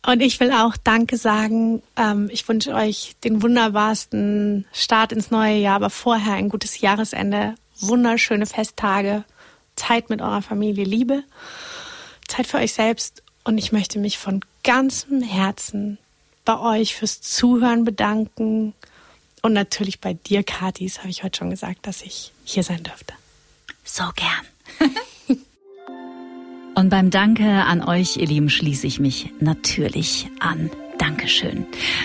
[0.07, 1.83] Und ich will auch Danke sagen.
[1.97, 7.55] Ähm, ich wünsche euch den wunderbarsten Start ins neue Jahr, aber vorher ein gutes Jahresende,
[7.81, 9.25] wunderschöne Festtage,
[9.77, 11.23] Zeit mit eurer Familie, Liebe,
[12.29, 13.23] Zeit für euch selbst.
[13.45, 15.99] Und ich möchte mich von ganzem Herzen
[16.45, 18.75] bei euch fürs Zuhören bedanken.
[19.43, 22.83] Und natürlich bei dir, Kathi, das habe ich heute schon gesagt, dass ich hier sein
[22.83, 23.15] dürfte.
[23.85, 24.91] So gern.
[26.75, 30.71] Und beim Danke an euch, ihr Lieben, schließe ich mich natürlich an.
[31.01, 31.65] Dankeschön.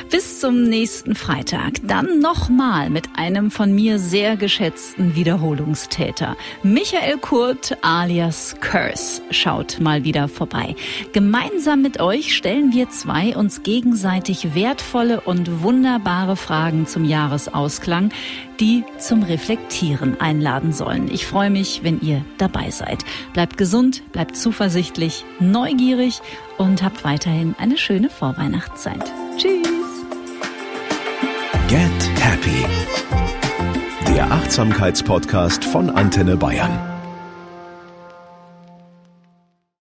[0.10, 1.74] Bis zum nächsten Freitag.
[1.84, 6.38] Dann nochmal mit einem von mir sehr geschätzten Wiederholungstäter.
[6.64, 10.78] Michael Kurt alias Curse schaut mal wieder vorbei.
[11.12, 18.14] Gemeinsam mit euch stellen wir zwei uns gegenseitig wertvolle und wunderbare Fragen zum Jahresausklang,
[18.60, 21.10] die zum Reflektieren einladen sollen.
[21.12, 23.04] Ich freue mich, wenn ihr dabei seid.
[23.34, 26.22] Bleibt gesund, bleibt zuversichtlich, neugierig
[26.58, 29.04] und habt weiterhin eine schöne Vorweihnachtszeit.
[29.38, 29.68] Tschüss.
[31.68, 32.66] Get Happy.
[34.08, 36.95] Der Achtsamkeitspodcast von Antenne Bayern.